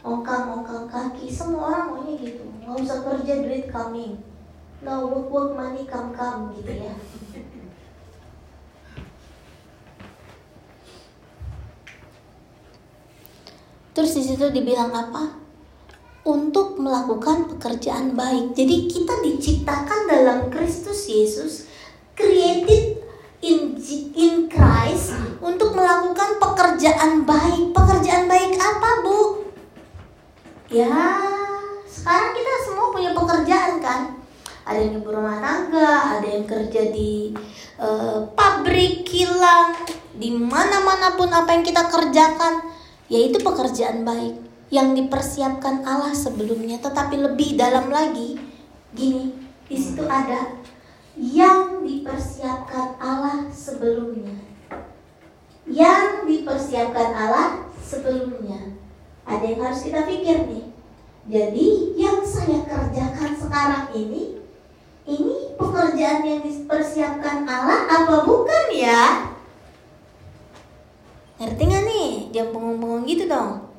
[0.04, 1.32] ongkang-ongkang kaki.
[1.32, 2.44] Semua orang maunya gitu.
[2.60, 4.20] Nggak usah kerja duit coming
[4.84, 6.92] no work work money come come gitu ya.
[13.96, 15.40] Terus di situ dibilang apa
[16.30, 18.54] untuk melakukan pekerjaan baik.
[18.54, 21.66] Jadi kita diciptakan dalam Kristus Yesus,
[22.14, 23.02] created
[23.42, 23.74] in
[24.14, 27.74] in Christ untuk melakukan pekerjaan baik.
[27.74, 29.18] Pekerjaan baik apa, Bu?
[30.70, 31.18] Ya,
[31.90, 34.00] sekarang kita semua punya pekerjaan kan?
[34.62, 37.34] Ada yang ibu rumah tangga, ada yang kerja di
[37.74, 39.74] uh, pabrik, kilang,
[40.14, 42.62] di mana-mana pun apa yang kita kerjakan,
[43.10, 48.38] yaitu pekerjaan baik yang dipersiapkan Allah sebelumnya, tetapi lebih dalam lagi,
[48.94, 49.34] gini,
[49.66, 50.62] di situ ada
[51.18, 54.38] yang dipersiapkan Allah sebelumnya.
[55.66, 58.78] Yang dipersiapkan Allah sebelumnya.
[59.26, 60.66] Ada yang harus kita pikir nih.
[61.30, 61.66] Jadi
[61.98, 64.40] yang saya kerjakan sekarang ini
[65.06, 69.30] ini pekerjaan yang dipersiapkan Allah apa bukan ya?
[71.38, 72.10] Ngerti gak nih?
[72.34, 73.69] Jangan bengong-bengong gitu dong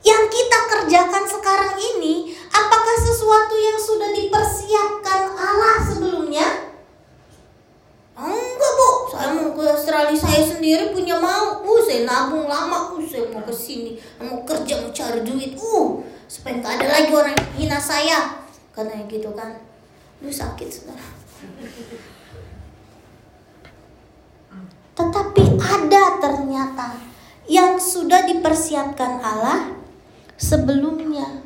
[0.00, 6.48] yang kita kerjakan sekarang ini apakah sesuatu yang sudah dipersiapkan Allah sebelumnya?
[8.20, 13.00] Enggak bu, saya mau ke Australia saya sendiri punya mau, uh saya nabung lama, uh
[13.08, 17.32] saya mau ke sini, mau kerja mau cari duit, uh supaya nggak ada lagi orang
[17.32, 18.44] yang hina saya,
[18.76, 19.56] karena gitu kan,
[20.20, 21.08] lu sakit saudara.
[24.92, 26.88] Tetapi ada ternyata
[27.48, 29.79] yang sudah dipersiapkan Allah
[30.40, 31.44] sebelumnya.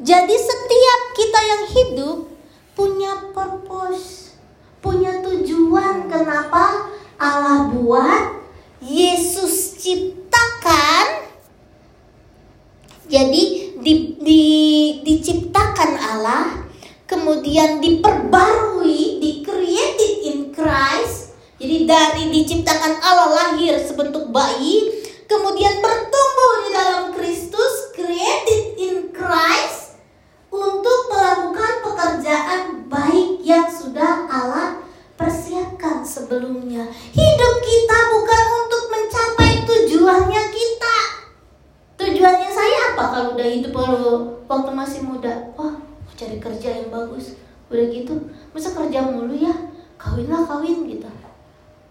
[0.00, 2.18] Jadi setiap kita yang hidup
[2.76, 4.36] punya purpose,
[4.84, 8.44] punya tujuan kenapa Allah buat,
[8.84, 11.28] Yesus ciptakan.
[13.10, 14.42] Jadi di, di,
[15.02, 16.64] diciptakan Allah,
[17.08, 19.30] kemudian diperbarui, di
[20.30, 21.34] in Christ.
[21.60, 29.94] Jadi dari diciptakan Allah lahir sebentuk bayi, kemudian bertumbuh di dalam Kristus, created in Christ
[30.50, 34.82] untuk melakukan pekerjaan baik yang sudah Allah
[35.14, 36.82] persiapkan sebelumnya.
[37.14, 40.96] Hidup kita bukan untuk mencapai tujuannya kita.
[41.94, 45.54] Tujuannya saya apa kalau udah hidup kalau waktu masih muda?
[45.54, 47.38] Wah, mau cari kerja yang bagus.
[47.70, 48.18] Udah gitu,
[48.50, 49.54] masa kerja mulu ya?
[49.94, 51.06] Kawinlah kawin gitu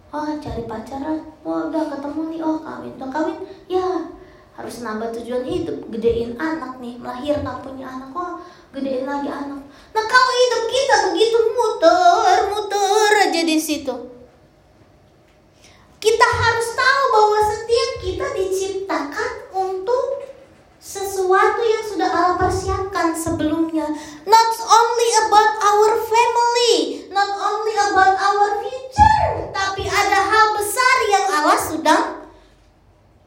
[0.09, 1.19] oh cari pacaran.
[1.45, 2.39] Oh udah ketemu nih.
[2.41, 2.93] Oh kawin.
[2.97, 3.37] Udah kawin?
[3.69, 3.87] Ya.
[4.57, 5.87] Harus nambah tujuan hidup.
[5.93, 6.97] Gedein anak nih.
[6.97, 8.11] Melahirkan punya anak.
[8.13, 8.41] Oh
[8.73, 9.61] gedein lagi anak.
[9.65, 13.95] Nah kalau hidup kita begitu muter muter aja di situ.
[15.99, 20.23] Kita harus tahu bahwa setiap kita diciptakan untuk
[20.79, 23.83] sesuatu yang sudah Allah persiapkan sebelumnya.
[24.23, 31.25] Not only about our family, not only about our future, tapi ada hal besar yang
[31.35, 31.99] Allah sudah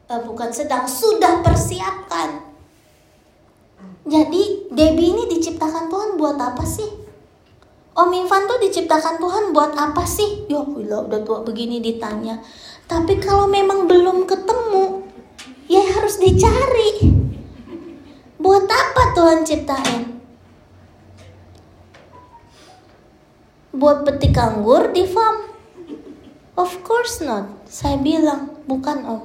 [0.09, 2.41] uh, bukan sedang sudah persiapkan.
[4.03, 6.89] Jadi Debbie ini diciptakan Tuhan buat apa sih?
[7.93, 10.49] Om Infan tuh diciptakan Tuhan buat apa sih?
[10.49, 12.41] Ya Allah udah tua begini ditanya.
[12.89, 15.05] Tapi kalau memang belum ketemu,
[15.69, 17.22] ya harus dicari.
[18.43, 20.03] Buat apa Tuhan ciptain?
[23.71, 25.47] Buat petik anggur di farm?
[26.59, 27.47] Of course not.
[27.71, 29.23] Saya bilang, bukan om.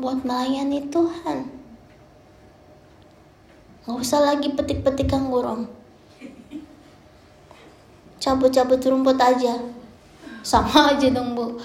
[0.00, 1.52] Buat melayani Tuhan.
[3.84, 5.68] Gak usah lagi petik-petik anggur om.
[8.24, 9.60] Cabut-cabut rumput aja.
[10.40, 11.60] Sama aja dong bu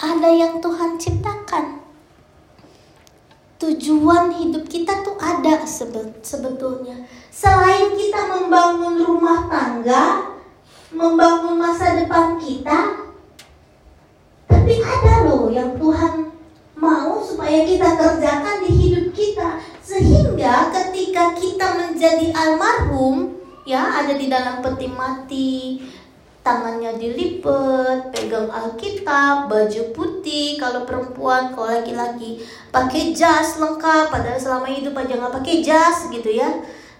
[0.00, 1.84] ada yang Tuhan ciptakan.
[3.60, 5.60] Tujuan hidup kita tuh ada
[6.24, 7.04] sebetulnya.
[7.28, 10.32] Selain kita membangun rumah tangga,
[10.88, 13.04] membangun masa depan kita,
[14.48, 16.32] tapi ada loh yang Tuhan
[16.80, 19.60] mau supaya kita kerjakan di hidup kita.
[19.84, 23.36] Sehingga ketika kita menjadi almarhum
[23.68, 25.84] ya ada di dalam peti mati
[26.50, 32.42] tangannya dilipat, pegang Alkitab, baju putih kalau perempuan, kalau laki-laki
[32.74, 36.50] pakai jas lengkap, padahal selama hidup aja nggak pakai jas gitu ya.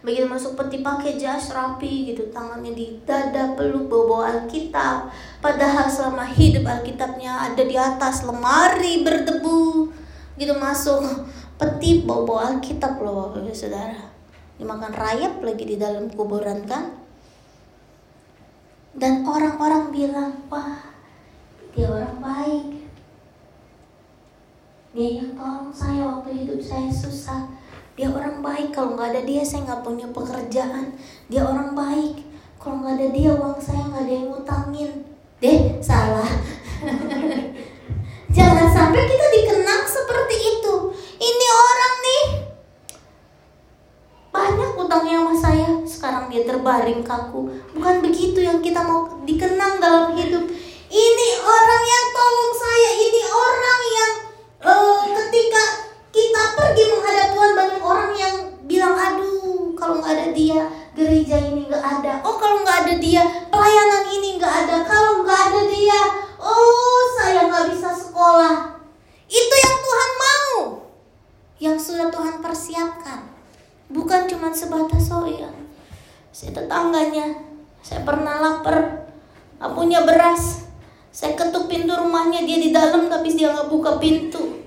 [0.06, 5.10] Begitu masuk peti pakai jas rapi gitu, tangannya di dada peluk bawa Alkitab.
[5.42, 9.90] Padahal selama hidup Alkitabnya ada di atas lemari berdebu.
[10.38, 11.26] Gitu masuk
[11.58, 14.08] peti bawa Alkitab loh Saudara.
[14.56, 16.99] Dimakan rayap lagi di dalam kuburan kan
[18.96, 20.90] dan orang-orang bilang wah
[21.70, 22.66] dia orang baik.
[24.90, 27.46] Dia yang tolong saya waktu hidup saya susah.
[27.94, 28.74] Dia orang baik.
[28.74, 30.98] Kalau nggak ada dia saya nggak punya pekerjaan.
[31.30, 32.26] Dia orang baik.
[32.58, 34.92] Kalau nggak ada dia uang saya nggak ada yang ngutangin.
[35.38, 36.26] Deh salah.
[38.36, 40.74] Jangan sampai kita dikenang seperti itu.
[41.22, 42.24] Ini orang nih
[44.30, 45.68] banyak utangnya sama saya.
[45.86, 47.46] Sekarang dia terbaring kaku
[47.78, 50.42] bukan begitu yang kita mau dikenang dalam hidup.
[50.90, 52.90] Ini orang yang tolong saya.
[52.98, 54.12] Ini orang yang
[54.66, 58.34] uh, ketika kita pergi menghadap Tuhan banyak orang yang
[58.66, 60.66] bilang aduh kalau nggak ada dia
[60.98, 62.18] gereja ini nggak ada.
[62.26, 64.82] Oh kalau nggak ada dia pelayanan ini nggak ada.
[64.90, 66.00] Kalau nggak ada dia
[66.42, 68.74] oh saya nggak bisa sekolah.
[69.30, 70.58] Itu yang Tuhan mau.
[71.62, 73.29] Yang sudah Tuhan persiapkan
[73.90, 75.50] bukan cuma sebatas oh ya
[76.30, 77.50] saya tetangganya
[77.80, 79.08] saya pernah lapar
[79.60, 80.64] nggak punya beras.
[81.10, 84.62] Saya ketuk pintu rumahnya dia di dalam tapi dia nggak buka pintu.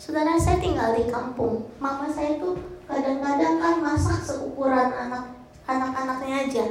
[0.00, 1.66] Saudara saya tinggal di kampung.
[1.76, 2.56] Mama saya tuh
[2.88, 5.34] kadang-kadang kan masak seukuran anak
[5.68, 6.64] anak-anaknya aja.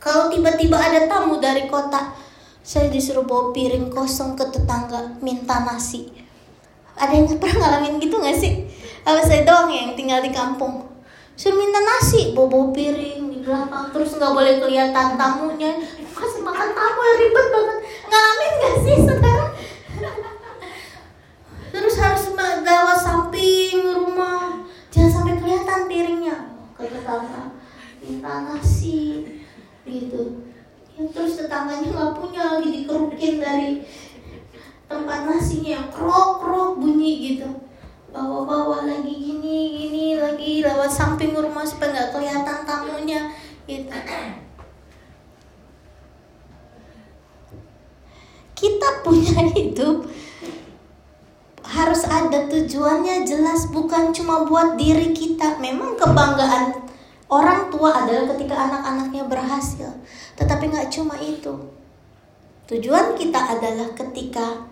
[0.00, 2.14] Kalau tiba-tiba ada tamu dari kota
[2.60, 6.12] saya disuruh bawa piring kosong ke tetangga minta nasi
[7.00, 8.68] ada yang pernah ngalamin gitu gak sih?
[9.08, 10.84] Apa saya doang yang tinggal di kampung.
[11.32, 15.72] Suruh minta nasi bobo piring di belakang terus nggak boleh kelihatan tamunya.
[16.12, 17.78] Kasih makan tamu yang ribet banget.
[18.12, 19.46] Ngalamin gak sih saudara
[21.70, 24.60] terus harus lewat samping rumah.
[24.92, 26.36] Jangan sampai kelihatan piringnya.
[26.76, 27.56] Ke tetangga
[28.04, 29.24] minta nasi
[29.88, 30.44] gitu.
[31.00, 33.70] Ya, terus tetangganya nggak punya lagi dikerukin dari
[34.90, 37.46] tempat nasinya krok krok bunyi gitu.
[38.10, 43.30] Bawa-bawa lagi gini gini lagi lewat samping rumah supaya nggak kelihatan tamunya
[43.70, 43.86] gitu.
[48.58, 50.10] Kita punya hidup
[51.70, 55.62] harus ada tujuannya jelas bukan cuma buat diri kita.
[55.62, 56.74] Memang kebanggaan
[57.30, 59.94] orang tua adalah ketika anak-anaknya berhasil
[60.34, 61.78] tetapi nggak cuma itu.
[62.66, 64.69] Tujuan kita adalah ketika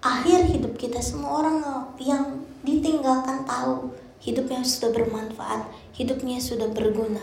[0.00, 1.60] akhir hidup kita semua orang
[2.00, 7.20] yang ditinggalkan tahu hidupnya sudah bermanfaat, hidupnya sudah berguna.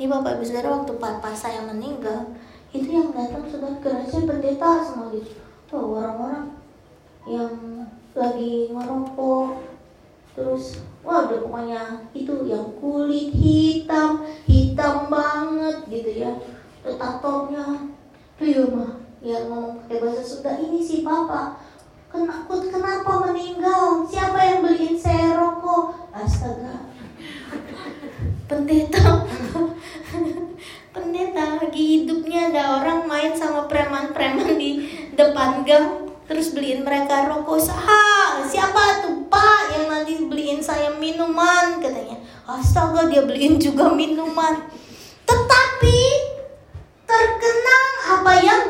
[0.00, 2.32] Ini Bapak Ibu Saudara waktu papa saya meninggal,
[2.72, 5.36] itu yang datang sudah gereja pendeta semua gitu.
[5.68, 6.56] Tuh orang-orang
[7.28, 7.52] yang
[8.16, 9.60] lagi merokok,
[10.32, 11.82] terus wah udah pokoknya
[12.16, 16.32] itu yang kulit hitam, hitam banget gitu ya.
[16.80, 17.92] Tatonya,
[18.40, 21.60] tuh ya mah, yang ngomong pakai bahasa Sunda ini si papa
[22.10, 24.02] Kenapa, kenapa meninggal?
[24.02, 26.10] Siapa yang beliin saya rokok?
[26.10, 26.90] Astaga.
[28.50, 29.30] Pendeta.
[30.90, 37.58] Pendeta lagi hidupnya ada orang main sama preman-preman di depan gang terus beliin mereka rokok
[37.58, 44.62] sah siapa tuh pak yang nanti beliin saya minuman katanya astaga dia beliin juga minuman
[45.26, 45.98] tetapi
[47.02, 47.86] terkenang
[48.18, 48.60] apa yang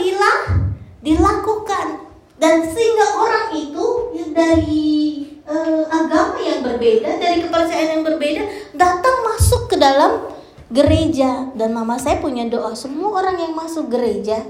[1.04, 2.09] dilakukan
[2.40, 3.86] dan sehingga orang itu
[4.16, 10.24] ya dari uh, agama yang berbeda dari kepercayaan yang berbeda datang masuk ke dalam
[10.72, 11.52] gereja.
[11.52, 14.40] Dan mama saya punya doa semua orang yang masuk gereja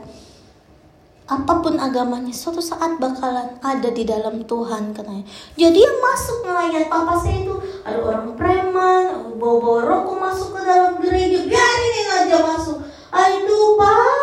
[1.30, 5.22] apa pun agamanya suatu saat bakalan ada di dalam Tuhan katanya.
[5.54, 7.54] Jadi yang masuk nelayan papa saya itu
[7.86, 11.38] ada orang preman bawa-bawa rokok masuk ke dalam gereja.
[11.46, 12.82] Biarin aja masuk.
[13.14, 14.19] Aduh pak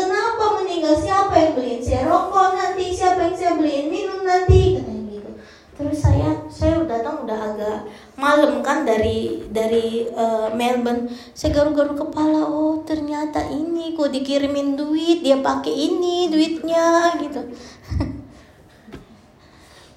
[0.00, 0.96] Kenapa meninggal?
[0.96, 2.88] Siapa yang beliin saya rokok nanti?
[2.88, 4.80] Siapa yang saya beliin minum nanti?
[4.80, 5.30] Katanya gitu.
[5.76, 7.78] Terus saya saya datang udah agak
[8.16, 11.12] malam kan dari dari uh, Melbourne.
[11.36, 12.48] Saya garu-garu kepala.
[12.48, 15.20] Oh ternyata ini kok dikirimin duit.
[15.20, 17.52] Dia pakai ini duitnya gitu.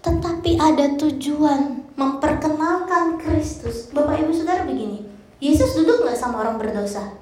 [0.04, 3.88] Tetapi ada tujuan memperkenalkan Kristus.
[3.96, 5.08] Bapak Ibu Saudara begini.
[5.40, 7.16] Yesus duduk nggak sama orang berdosa?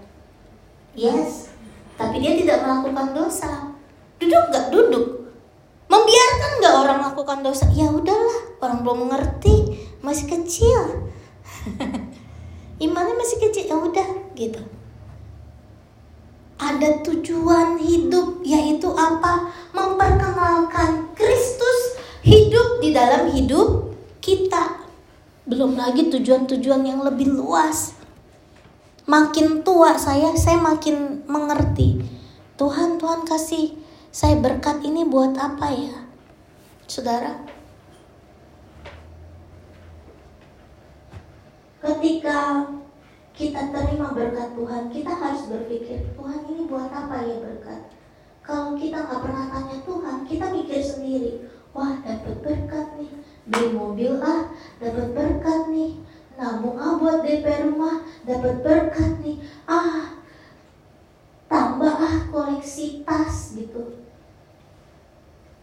[0.97, 1.50] Yes
[2.01, 3.69] tapi dia tidak melakukan dosa.
[4.17, 4.73] Duduk gak?
[4.73, 5.21] Duduk.
[5.85, 7.69] Membiarkan nggak orang lakukan dosa?
[7.77, 11.11] Ya udahlah, orang belum mengerti, masih kecil.
[12.85, 14.63] Imannya masih kecil, ya udah gitu.
[16.57, 19.51] Ada tujuan hidup yaitu apa?
[19.75, 23.93] Memperkenalkan Kristus hidup di dalam hidup
[24.23, 24.81] kita.
[25.43, 28.00] Belum lagi tujuan-tujuan yang lebih luas.
[29.11, 31.99] Makin tua saya, saya makin mengerti.
[32.55, 33.75] Tuhan, Tuhan kasih
[34.07, 36.07] saya berkat ini buat apa ya?
[36.87, 37.43] Saudara,
[41.83, 42.71] ketika
[43.35, 47.91] kita terima berkat Tuhan, kita harus berpikir, Tuhan ini buat apa ya berkat?
[48.47, 53.11] Kalau kita nggak pernah tanya Tuhan, kita mikir sendiri, wah dapat berkat nih,
[53.51, 54.47] beli mobil ah,
[54.79, 55.99] dapat berkat nih,
[56.41, 59.37] nabung ah buat DP rumah, dapat berkat nih,
[59.69, 60.17] ah
[61.45, 64.01] tambah ah koleksi tas gitu.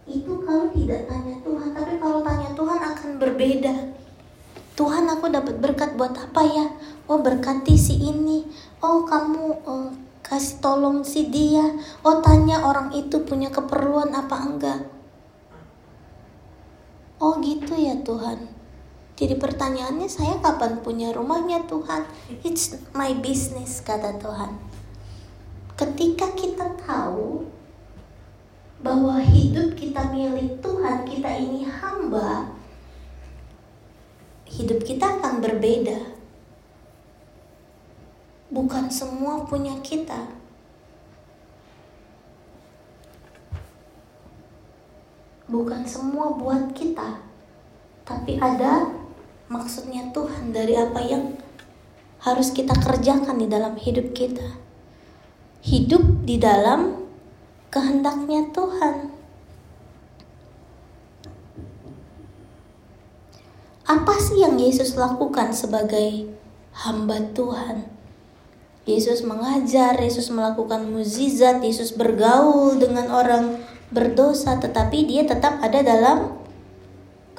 [0.07, 3.75] Itu kalau tidak tanya Tuhan, tapi kalau tanya Tuhan akan berbeda.
[4.79, 6.67] Tuhan aku dapat berkat buat apa ya?
[7.11, 8.47] Oh berkati si ini.
[8.79, 9.91] Oh kamu oh,
[10.23, 11.75] kasih tolong si dia.
[12.07, 14.81] Oh tanya orang itu punya keperluan apa enggak.
[17.19, 18.58] Oh gitu ya Tuhan.
[19.19, 22.07] Jadi pertanyaannya saya kapan punya rumahnya Tuhan?
[22.47, 24.55] It's my business kata Tuhan.
[25.75, 27.43] Ketika kita tahu
[28.79, 32.55] bahwa hidup kita milik Tuhan, kita ini hamba,
[34.47, 36.15] hidup kita akan berbeda.
[38.55, 40.31] Bukan semua punya kita.
[45.51, 47.19] Bukan semua buat kita.
[48.07, 49.08] Tapi ada
[49.49, 51.37] maksudnya Tuhan dari apa yang
[52.21, 54.61] harus kita kerjakan di dalam hidup kita.
[55.65, 57.09] Hidup di dalam
[57.73, 59.19] kehendaknya Tuhan.
[63.89, 66.29] Apa sih yang Yesus lakukan sebagai
[66.85, 67.89] hamba Tuhan?
[68.89, 73.61] Yesus mengajar, Yesus melakukan mukjizat, Yesus bergaul dengan orang
[73.93, 76.38] berdosa, tetapi dia tetap ada dalam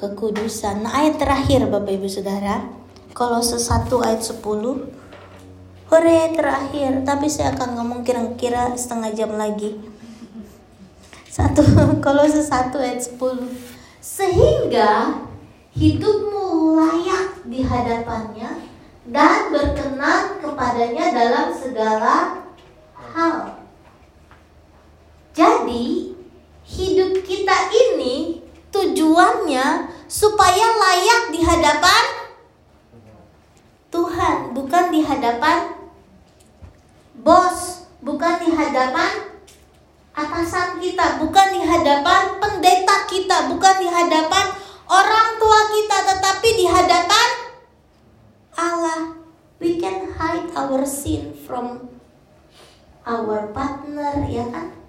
[0.00, 0.80] kekudusan.
[0.88, 2.64] Nah, ayat terakhir Bapak Ibu Saudara,
[3.12, 4.40] kalau sesatu ayat 10.
[5.92, 9.76] Hore terakhir, tapi saya akan ngomong kira-kira setengah jam lagi.
[11.28, 11.60] Satu,
[12.04, 13.44] kalau sesatu ayat 10.
[14.00, 15.20] Sehingga
[15.76, 18.56] hidupmu layak di hadapannya
[19.04, 22.46] dan berkenan kepadanya dalam segala
[22.96, 23.60] hal.
[25.36, 26.16] Jadi,
[26.64, 28.40] hidup kita ini
[28.70, 32.04] tujuannya supaya layak di hadapan
[33.94, 35.78] Tuhan, bukan di hadapan
[37.14, 39.30] bos, bukan di hadapan
[40.10, 44.50] atasan kita, bukan di hadapan pendeta kita, bukan di hadapan
[44.90, 47.28] orang tua kita tetapi di hadapan
[48.58, 49.14] Allah.
[49.62, 51.86] We can hide our sin from
[53.04, 54.79] our partner ya kan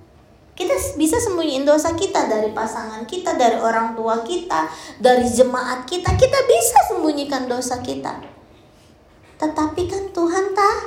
[0.62, 4.70] kita bisa sembunyiin dosa kita dari pasangan kita dari orang tua kita
[5.02, 6.14] dari jemaat kita.
[6.14, 8.22] Kita bisa sembunyikan dosa kita.
[9.42, 10.80] Tetapi kan Tuhan tak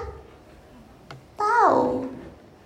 [1.35, 2.07] tahu.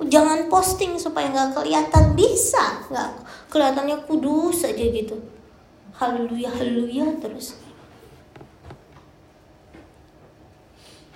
[0.05, 2.13] Jangan posting supaya nggak kelihatan.
[2.13, 3.11] Bisa nggak?
[3.49, 5.17] Kelihatannya kudus aja gitu.
[5.97, 7.57] Haleluya haleluya terus.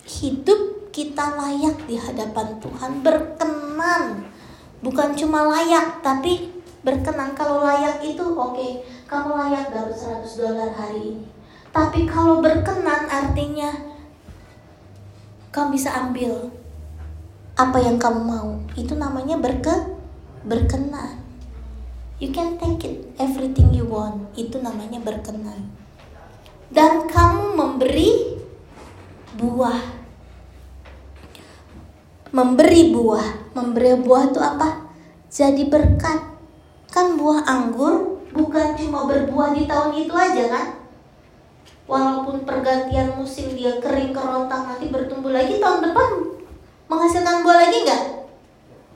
[0.08, 4.31] Hidup kita layak di hadapan Tuhan berkenan
[4.82, 6.50] bukan cuma layak tapi
[6.82, 11.26] berkenan kalau layak itu oke okay, kamu layak dapat 100 dolar hari ini
[11.70, 13.70] tapi kalau berkenan artinya
[15.54, 16.50] kamu bisa ambil
[17.54, 19.94] apa yang kamu mau itu namanya berke
[20.42, 21.22] berkenan
[22.22, 24.30] You can take it everything you want.
[24.38, 25.74] Itu namanya berkenan.
[26.70, 28.38] Dan kamu memberi
[29.34, 30.01] buah.
[32.32, 33.52] Memberi buah.
[33.52, 34.88] Memberi buah itu apa?
[35.28, 36.32] Jadi berkat.
[36.88, 40.66] Kan buah anggur bukan cuma berbuah di tahun itu aja kan?
[41.84, 46.08] Walaupun pergantian musim dia kering kerontang nanti bertumbuh lagi tahun depan
[46.88, 48.02] menghasilkan buah lagi nggak?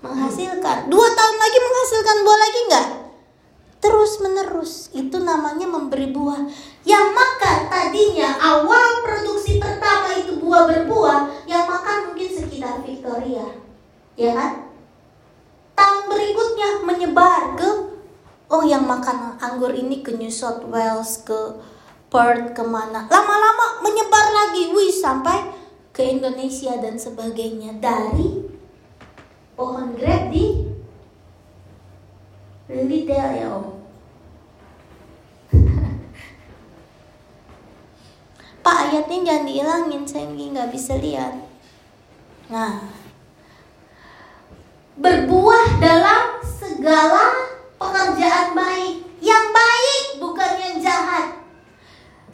[0.00, 0.78] Menghasilkan.
[0.88, 2.86] Dua tahun lagi menghasilkan buah lagi nggak?
[3.86, 6.42] Terus menerus itu namanya memberi buah.
[6.82, 13.46] Yang makan tadinya awal produksi pertama itu buah berbuah yang makan mungkin sekitar Victoria.
[14.18, 14.52] Ya kan?
[15.78, 17.70] Tahun berikutnya menyebar ke
[18.50, 21.62] oh yang makan anggur ini ke New South Wales ke
[22.10, 23.06] Perth ke mana.
[23.06, 24.74] Lama-lama menyebar lagi.
[24.74, 25.46] Wih sampai
[25.94, 27.78] ke Indonesia dan sebagainya.
[27.78, 28.50] Dari
[29.54, 30.44] pohon grape di
[32.66, 33.75] Lilydale ya om
[38.66, 41.38] Pak ayatnya jangan dihilangin saya nggak bisa lihat.
[42.50, 42.82] Nah,
[44.98, 47.30] berbuah dalam segala
[47.78, 49.06] pekerjaan baik.
[49.22, 51.46] Yang baik bukan yang jahat.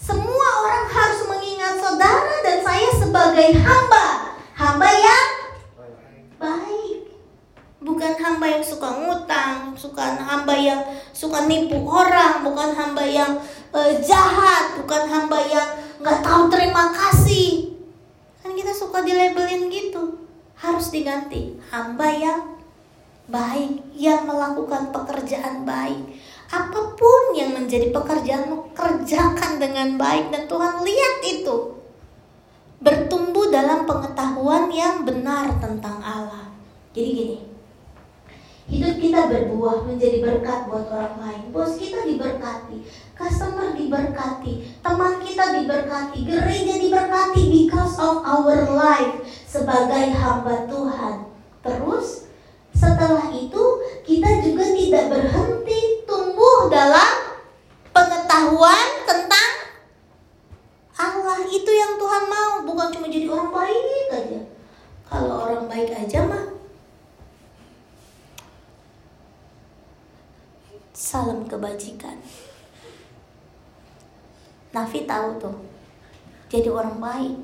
[0.01, 4.33] Semua orang harus mengingat saudara dan saya sebagai hamba.
[4.57, 5.29] Hamba yang
[6.41, 7.13] baik.
[7.85, 10.81] Bukan hamba yang suka ngutang, bukan hamba yang
[11.13, 13.37] suka nipu orang, bukan hamba yang
[13.77, 15.69] uh, jahat, bukan hamba yang
[16.03, 17.79] nggak tahu terima kasih.
[18.43, 20.19] Kan kita suka dilabelin gitu.
[20.59, 22.59] Harus diganti hamba yang
[23.31, 26.19] baik, yang melakukan pekerjaan baik.
[26.53, 31.81] Apa pun yang menjadi pekerjaanmu, kerjakan dengan baik dan Tuhan lihat itu.
[32.83, 36.51] Bertumbuh dalam pengetahuan yang benar tentang Allah.
[36.93, 37.39] Jadi gini,
[38.73, 41.43] hidup kita berbuah menjadi berkat buat orang lain.
[41.53, 50.17] Bos kita diberkati, customer diberkati, teman kita diberkati, gereja diberkati because of our life sebagai
[50.17, 51.29] hamba Tuhan.
[51.61, 52.33] Terus
[52.73, 53.65] setelah itu
[54.09, 57.37] kita juga tidak berhenti tumbuh dalam
[57.93, 59.51] pengetahuan tentang
[60.97, 64.41] Allah itu yang Tuhan mau bukan cuma jadi orang baik aja
[65.05, 66.62] kalau orang baik aja mah
[71.03, 72.15] salam kebajikan.
[74.71, 75.59] Nafi tahu tuh.
[76.47, 77.43] Jadi orang baik.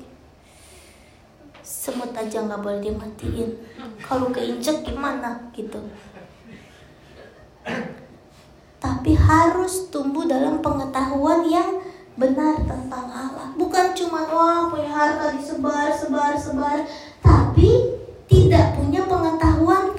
[1.59, 3.51] Semut aja nggak boleh dimatiin.
[3.99, 5.75] Kalau keinjek gimana gitu.
[8.79, 11.83] Tapi harus tumbuh dalam pengetahuan yang
[12.15, 13.51] benar tentang Allah.
[13.59, 16.87] Bukan cuma wah punya harta disebar sebar sebar.
[17.19, 17.99] Tapi
[18.31, 19.91] tidak punya pengetahuan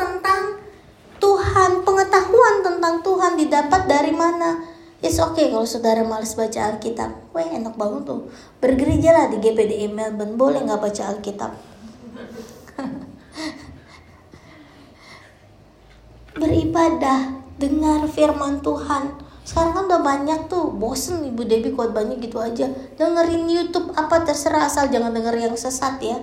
[1.83, 4.71] Pengetahuan tentang Tuhan didapat dari mana
[5.01, 7.33] It's okay kalau saudara males baca Alkitab.
[7.33, 8.29] Wah enak banget tuh.
[8.61, 10.37] Bergereja lah di GPDI Melbourne.
[10.37, 11.57] Boleh nggak baca Alkitab?
[16.41, 19.17] Beribadah, dengar firman Tuhan.
[19.41, 22.69] Sekarang kan udah banyak tuh, bosen Ibu Debbie banyak gitu aja.
[23.01, 26.21] Dengerin YouTube apa terserah asal jangan denger yang sesat ya.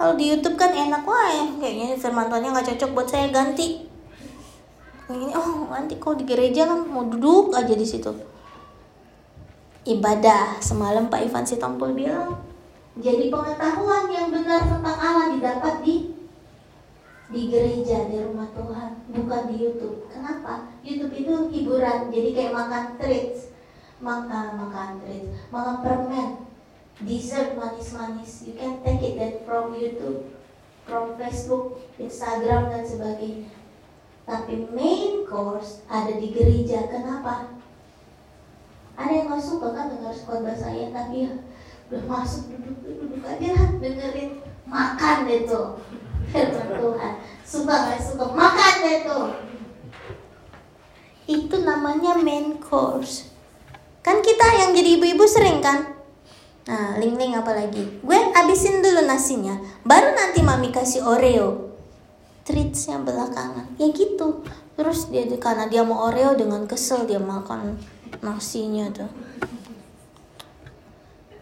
[0.00, 3.91] Kalau di YouTube kan enak wah ya, kayaknya firman Tuhannya nggak cocok buat saya ganti
[5.10, 8.14] ini oh nanti kok di gereja kan mau duduk aja di situ.
[9.82, 12.38] Ibadah semalam Pak Ivan Sitompul bilang
[12.94, 16.14] jadi pengetahuan yang benar tentang Allah didapat di
[17.32, 20.06] di gereja di rumah Tuhan bukan di YouTube.
[20.06, 20.70] Kenapa?
[20.86, 23.50] YouTube itu hiburan jadi kayak makan treats
[23.98, 26.30] makan makan treats makan permen
[27.02, 28.46] dessert manis-manis.
[28.46, 30.30] You can take it that from YouTube
[30.86, 33.61] from Facebook Instagram dan sebagainya
[34.22, 36.86] tapi main course ada di gereja.
[36.86, 37.50] Kenapa?
[38.94, 41.32] Ada yang gak suka kan dengar khotbah saya, tapi ya
[41.90, 45.80] udah masuk duduk duduk aja lah dengerin makan deh tuh
[46.30, 47.12] firman Tuhan.
[47.42, 49.26] Suka gak suka makan deh tuh.
[51.26, 53.32] Itu namanya main course.
[54.02, 55.94] Kan kita yang jadi ibu-ibu sering kan?
[56.62, 58.02] Nah, ling-ling apalagi.
[58.06, 61.71] Gue abisin dulu nasinya, baru nanti mami kasih Oreo
[62.42, 63.74] treatsnya belakangan.
[63.78, 64.42] Ya gitu.
[64.74, 67.78] Terus dia karena dia mau oreo dengan kesel dia makan
[68.22, 69.10] nasinya tuh.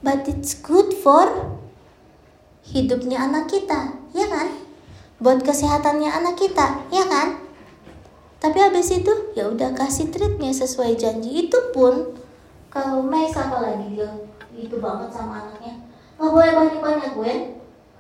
[0.01, 1.29] But it's good for
[2.65, 4.49] hidupnya anak kita ya kan?
[5.21, 7.37] Buat kesehatannya anak kita ya kan?
[8.41, 11.45] Tapi habis itu ya udah kasih treatnya sesuai janji.
[11.49, 12.17] Itu pun
[12.73, 14.09] kalau Mei apa lagi dia
[14.57, 15.77] itu banget sama anaknya.
[16.17, 17.33] Nggak boleh banyak banyak gue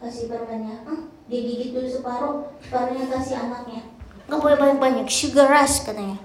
[0.01, 0.81] kasih permennya.
[0.89, 3.87] Hmm, digigit dulu separuh separuhnya kasih anaknya.
[4.27, 6.19] Nggak boleh banyak-banyak sugar rush katanya.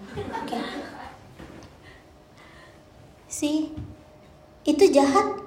[0.43, 0.61] Okay.
[3.25, 3.67] sih
[4.63, 5.43] itu jahat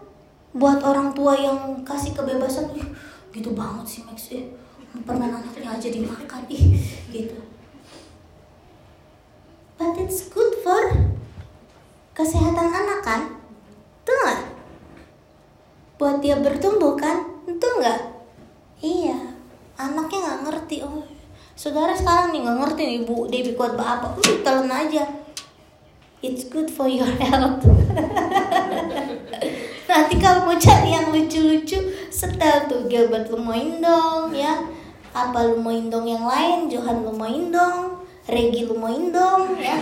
[0.52, 2.70] buat orang tua yang kasih kebebasan.
[2.78, 2.86] Ih
[3.34, 4.30] gitu banget sih Max.
[4.30, 4.46] Eh
[5.02, 6.46] permen anaknya aja dimakan.
[6.46, 6.78] Ih
[7.10, 7.38] gitu.
[9.74, 10.82] But it's good for
[12.14, 13.22] kesehatan anak kan?
[14.06, 14.40] Tuh nggak?
[15.98, 17.26] Buat dia bertumbuh kan?
[17.46, 18.00] Itu nggak?
[18.78, 19.37] Iya
[19.78, 21.06] anaknya nggak ngerti oh.
[21.54, 25.06] Saudara sekarang nih nggak ngerti nih ibu Dewi kuat apa udah telan aja.
[26.18, 27.62] It's good for your health.
[29.90, 31.78] Nanti kalau mau cari yang lucu-lucu
[32.10, 34.66] setel tuh Gilbert Lumoindong ya.
[35.14, 36.70] Apa Lumoindong yang lain?
[36.70, 39.78] Johan Lumoindong Regi Lumoindong ya.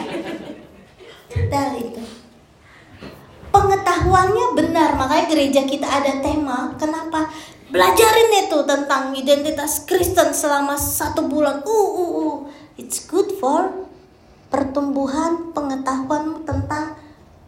[1.28, 2.00] Setel itu.
[3.52, 6.72] Pengetahuannya benar makanya gereja kita ada tema.
[6.80, 7.28] Kenapa
[7.70, 11.62] belajarin itu tentang identitas Kristen selama satu bulan.
[11.66, 12.34] Uh, uh, uh.
[12.76, 13.72] It's good for
[14.52, 16.96] pertumbuhan pengetahuan tentang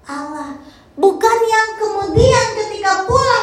[0.09, 0.57] Allah.
[0.99, 3.39] Bukan yang kemudian ketika pulang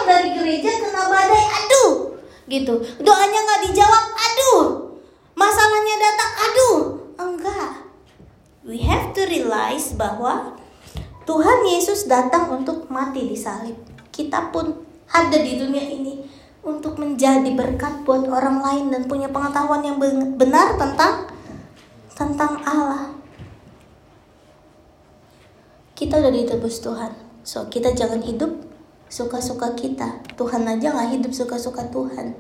[2.55, 2.73] gitu.
[3.03, 4.63] Doanya nggak dijawab, aduh.
[5.35, 6.75] Masalahnya datang, aduh.
[7.19, 7.71] Enggak.
[8.65, 10.57] We have to realize bahwa
[11.27, 13.77] Tuhan Yesus datang untuk mati di salib.
[14.09, 14.73] Kita pun
[15.11, 16.25] ada di dunia ini
[16.65, 20.01] untuk menjadi berkat buat orang lain dan punya pengetahuan yang
[20.35, 21.29] benar tentang
[22.17, 23.13] tentang Allah.
[25.93, 27.13] Kita udah ditebus Tuhan.
[27.45, 28.49] So kita jangan hidup
[29.07, 30.25] suka-suka kita.
[30.33, 32.33] Tuhan aja nggak hidup suka-suka Tuhan.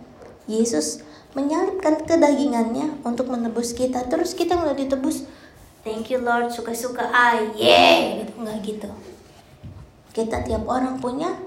[0.49, 1.05] Yesus
[1.37, 4.09] menyalibkan kedagingannya untuk menebus kita.
[4.09, 5.29] Terus kita nggak ditebus.
[5.85, 8.89] Thank you Lord, suka-suka ah, yeah, gitu nggak gitu.
[10.17, 11.37] Kita tiap orang punya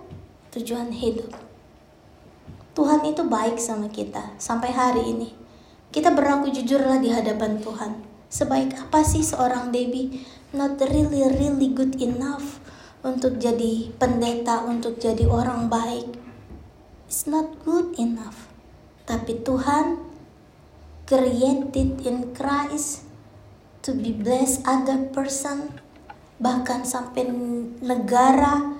[0.54, 1.47] tujuan hidup.
[2.78, 5.34] Tuhan itu baik sama kita sampai hari ini.
[5.90, 8.06] Kita berlaku jujurlah di hadapan Tuhan.
[8.30, 10.22] Sebaik apa sih seorang Debbie?
[10.54, 12.62] Not really really good enough
[13.02, 16.22] untuk jadi pendeta, untuk jadi orang baik.
[17.10, 18.46] It's not good enough.
[19.10, 19.98] Tapi Tuhan
[21.10, 23.02] created in Christ
[23.82, 25.82] to be bless other person,
[26.38, 27.26] bahkan sampai
[27.82, 28.70] negara,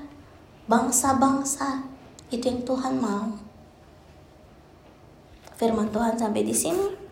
[0.70, 1.82] bangsa-bangsa.
[2.30, 3.47] Itu yang Tuhan mau.
[5.58, 7.07] Firman Tuhan sampai di sini.